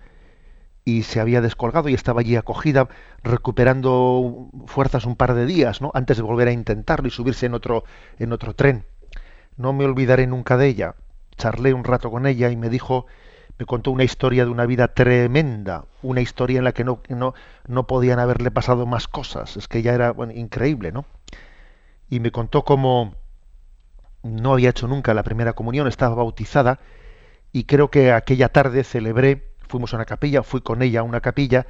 [0.85, 2.89] y se había descolgado y estaba allí acogida
[3.23, 5.91] recuperando fuerzas un par de días, ¿no?
[5.93, 7.85] antes de volver a intentarlo y subirse en otro
[8.19, 8.85] en otro tren.
[9.57, 10.95] No me olvidaré nunca de ella.
[11.37, 13.05] Charlé un rato con ella y me dijo,
[13.57, 17.33] me contó una historia de una vida tremenda, una historia en la que no, no,
[17.67, 19.57] no podían haberle pasado más cosas.
[19.57, 21.05] Es que ella era increíble, ¿no?
[22.09, 23.15] Y me contó cómo
[24.23, 26.79] no había hecho nunca la primera comunión, estaba bautizada
[27.51, 31.21] y creo que aquella tarde celebré, fuimos a una capilla, fui con ella a una
[31.21, 31.67] capilla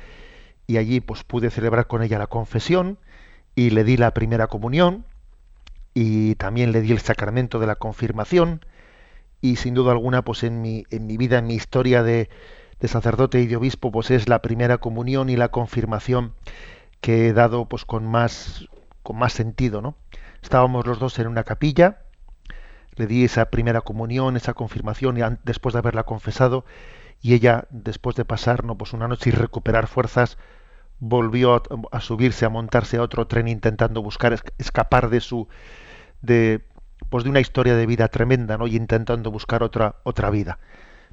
[0.67, 2.99] y allí pues pude celebrar con ella la confesión
[3.55, 5.05] y le di la primera comunión
[5.93, 8.65] y también le di el sacramento de la confirmación
[9.41, 12.29] y sin duda alguna pues en mi, en mi vida, en mi historia de,
[12.79, 16.33] de sacerdote y de obispo pues es la primera comunión y la confirmación
[17.01, 18.67] que he dado pues con más
[19.03, 19.95] con más sentido, ¿no?
[20.41, 22.03] Estábamos los dos en una capilla,
[22.95, 26.65] le di esa primera comunión, esa confirmación y después de haberla confesado
[27.21, 30.37] y ella después de pasar no pues una noche y recuperar fuerzas
[30.99, 35.47] volvió a, subirse a montarse a otro tren intentando buscar escapar de su
[36.23, 36.61] de,
[37.09, 38.65] pues de una historia de vida tremenda, ¿no?
[38.65, 40.57] Y intentando buscar otra, otra vida.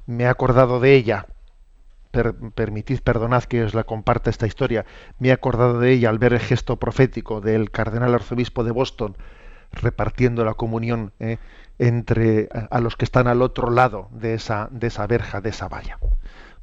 [0.07, 1.27] Me he acordado de ella,
[2.55, 4.85] permitid, perdonad que os la comparta esta historia,
[5.19, 9.15] me he acordado de ella al ver el gesto profético del cardenal arzobispo de Boston
[9.71, 11.37] repartiendo la comunión ¿eh?
[11.79, 15.67] entre a los que están al otro lado de esa, de esa verja, de esa
[15.67, 15.97] valla.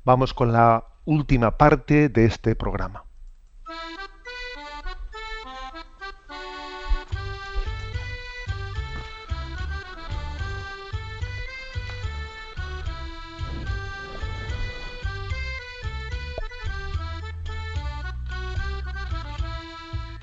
[0.04, 3.04] Vamos con la última parte de este programa.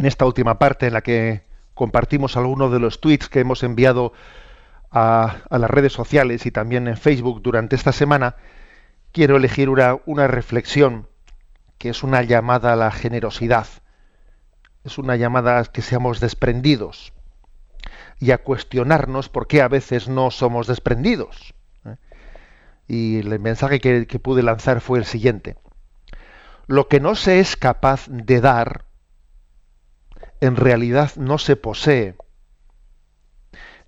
[0.00, 1.42] En esta última parte en la que
[1.74, 4.14] compartimos algunos de los tweets que hemos enviado
[4.90, 8.36] a, las redes sociales y también en Facebook durante esta semana,
[9.12, 11.06] quiero elegir una, reflexión
[11.76, 13.66] que es una llamada a la generosidad.
[14.84, 17.12] Es una llamada a que seamos desprendidos.
[18.18, 21.52] y a cuestionarnos por qué a veces no somos desprendidos.
[21.84, 21.96] ¿eh?
[22.88, 25.56] Y el mensaje que pude lanzar fue el siguiente.
[26.66, 28.84] Lo que no se es capaz de dar,
[30.40, 32.16] en realidad no se posee.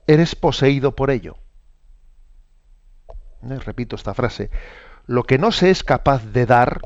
[0.07, 1.37] Eres poseído por ello.
[3.49, 3.59] ¿Eh?
[3.59, 4.51] Repito esta frase.
[5.07, 6.81] Lo que no se es capaz de dar,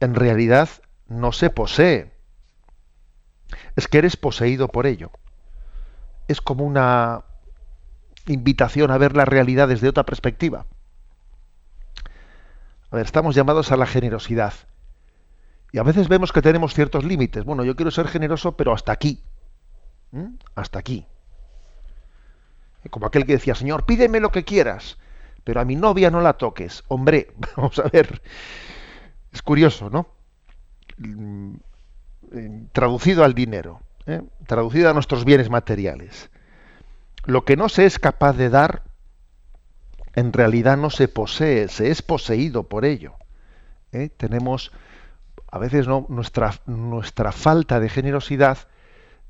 [0.00, 0.68] en realidad
[1.08, 2.12] no se posee.
[3.76, 5.10] Es que eres poseído por ello.
[6.28, 7.24] Es como una
[8.26, 10.66] invitación a ver la realidad desde otra perspectiva.
[12.90, 14.54] A ver, estamos llamados a la generosidad.
[15.74, 17.44] Y a veces vemos que tenemos ciertos límites.
[17.44, 19.24] Bueno, yo quiero ser generoso, pero hasta aquí.
[20.12, 20.36] ¿Mm?
[20.54, 21.04] Hasta aquí.
[22.90, 24.98] Como aquel que decía, Señor, pídeme lo que quieras,
[25.42, 26.84] pero a mi novia no la toques.
[26.86, 28.22] Hombre, vamos a ver.
[29.32, 30.06] Es curioso, ¿no?
[30.98, 31.54] Mm,
[32.70, 34.22] traducido al dinero, ¿eh?
[34.46, 36.30] traducido a nuestros bienes materiales.
[37.24, 38.84] Lo que no se es capaz de dar,
[40.14, 43.14] en realidad no se posee, se es poseído por ello.
[43.90, 44.08] ¿eh?
[44.16, 44.70] Tenemos,
[45.54, 48.58] a veces no, nuestra, nuestra falta de generosidad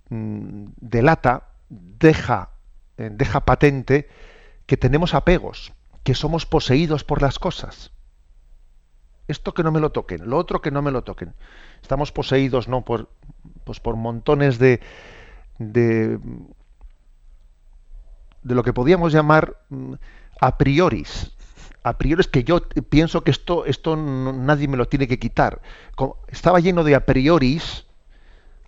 [0.09, 2.49] mm, delata, deja,
[2.97, 4.09] eh, deja patente
[4.65, 7.93] que tenemos apegos, que somos poseídos por las cosas.
[9.29, 11.35] Esto que no me lo toquen, lo otro que no me lo toquen.
[11.83, 13.11] Estamos poseídos no por,
[13.65, 14.81] pues montones de,
[15.59, 16.19] de,
[18.43, 19.93] de lo que podíamos llamar mm,
[20.41, 21.34] a prioris.
[21.85, 25.61] A priori es que yo pienso que esto, esto nadie me lo tiene que quitar.
[26.29, 27.85] Estaba lleno de a prioris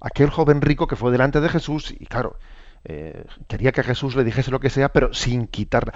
[0.03, 2.37] aquel joven rico que fue delante de Jesús y claro,
[2.85, 5.95] eh, quería que Jesús le dijese lo que sea, pero sin, quitar,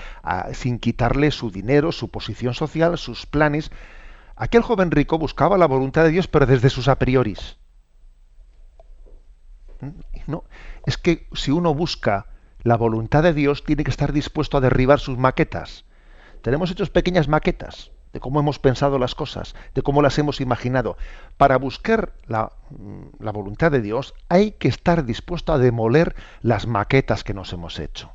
[0.54, 3.70] sin quitarle su dinero, su posición social, sus planes.
[4.34, 7.58] Aquel joven rico buscaba la voluntad de Dios, pero desde sus a prioris.
[10.26, 10.44] No,
[10.86, 12.26] es que si uno busca
[12.62, 15.84] la voluntad de Dios, tiene que estar dispuesto a derribar sus maquetas.
[16.42, 20.96] Tenemos hechos pequeñas maquetas de cómo hemos pensado las cosas, de cómo las hemos imaginado.
[21.36, 26.66] Para buscar la, mm, la voluntad de Dios hay que estar dispuesto a demoler las
[26.66, 28.12] maquetas que nos hemos hecho.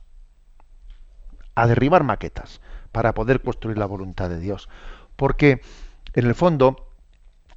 [1.56, 2.62] A derribar maquetas
[2.92, 4.70] para poder construir la voluntad de Dios.
[5.16, 5.62] Porque
[6.14, 6.90] en el fondo,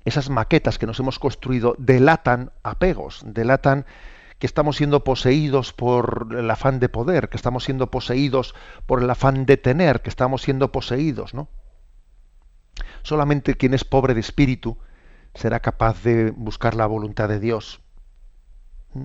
[0.04, 3.86] esas maquetas que nos hemos construido delatan apegos, delatan
[4.38, 8.54] que estamos siendo poseídos por el afán de poder, que estamos siendo poseídos
[8.86, 11.48] por el afán de tener, que estamos siendo poseídos, ¿no?
[13.02, 14.78] Solamente quien es pobre de espíritu
[15.34, 17.80] será capaz de buscar la voluntad de Dios.
[18.94, 19.04] ¿Mm?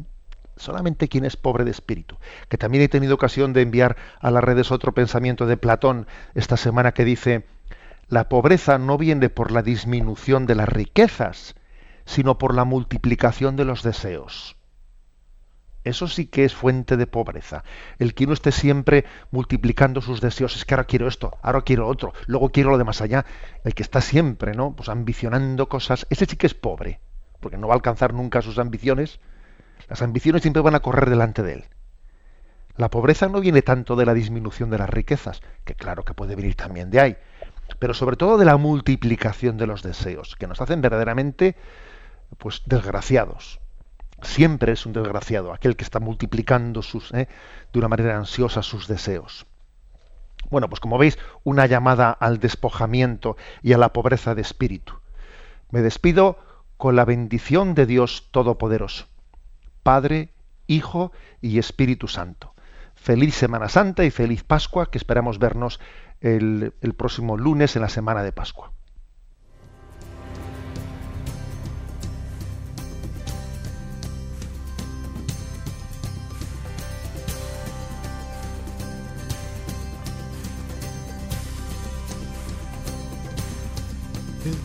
[0.56, 2.18] Solamente quien es pobre de espíritu.
[2.50, 6.58] Que también he tenido ocasión de enviar a las redes otro pensamiento de Platón esta
[6.58, 7.46] semana que dice,
[8.08, 11.56] la pobreza no viene por la disminución de las riquezas,
[12.06, 14.58] sino por la multiplicación de los deseos.
[15.84, 17.64] Eso sí que es fuente de pobreza.
[18.00, 21.88] El que uno esté siempre multiplicando sus deseos, es que ahora quiero esto, ahora quiero
[21.88, 23.26] otro, luego quiero lo de más allá.
[23.64, 24.76] El que está siempre, ¿no?
[24.76, 27.00] Pues ambicionando cosas, ese sí que es pobre,
[27.40, 29.20] porque no va a alcanzar nunca sus ambiciones.
[29.90, 31.66] Las ambiciones siempre van a correr delante de él.
[32.76, 36.36] La pobreza no viene tanto de la disminución de las riquezas, que claro que puede
[36.36, 37.18] venir también de ahí,
[37.78, 41.56] pero sobre todo de la multiplicación de los deseos, que nos hacen verdaderamente
[42.38, 43.60] pues desgraciados.
[44.24, 47.28] Siempre es un desgraciado aquel que está multiplicando sus, eh,
[47.72, 49.46] de una manera ansiosa sus deseos.
[50.50, 54.94] Bueno, pues como veis, una llamada al despojamiento y a la pobreza de espíritu.
[55.72, 56.38] Me despido
[56.78, 59.08] con la bendición de Dios Todopoderoso,
[59.84, 60.30] Padre,
[60.68, 61.12] Hijo
[61.42, 62.54] y Espíritu Santo.
[62.96, 65.80] Feliz Semana Santa y feliz Pascua, que esperamos vernos
[66.22, 68.72] el, el próximo lunes en la semana de Pascua.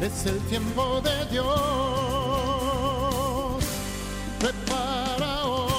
[0.00, 1.46] es el tiempo de Dios.
[4.38, 5.72] Prepara hoy.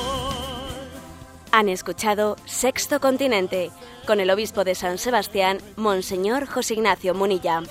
[1.51, 3.71] Han escuchado Sexto Continente
[4.07, 7.63] con el obispo de San Sebastián, Monseñor José Ignacio Munilla.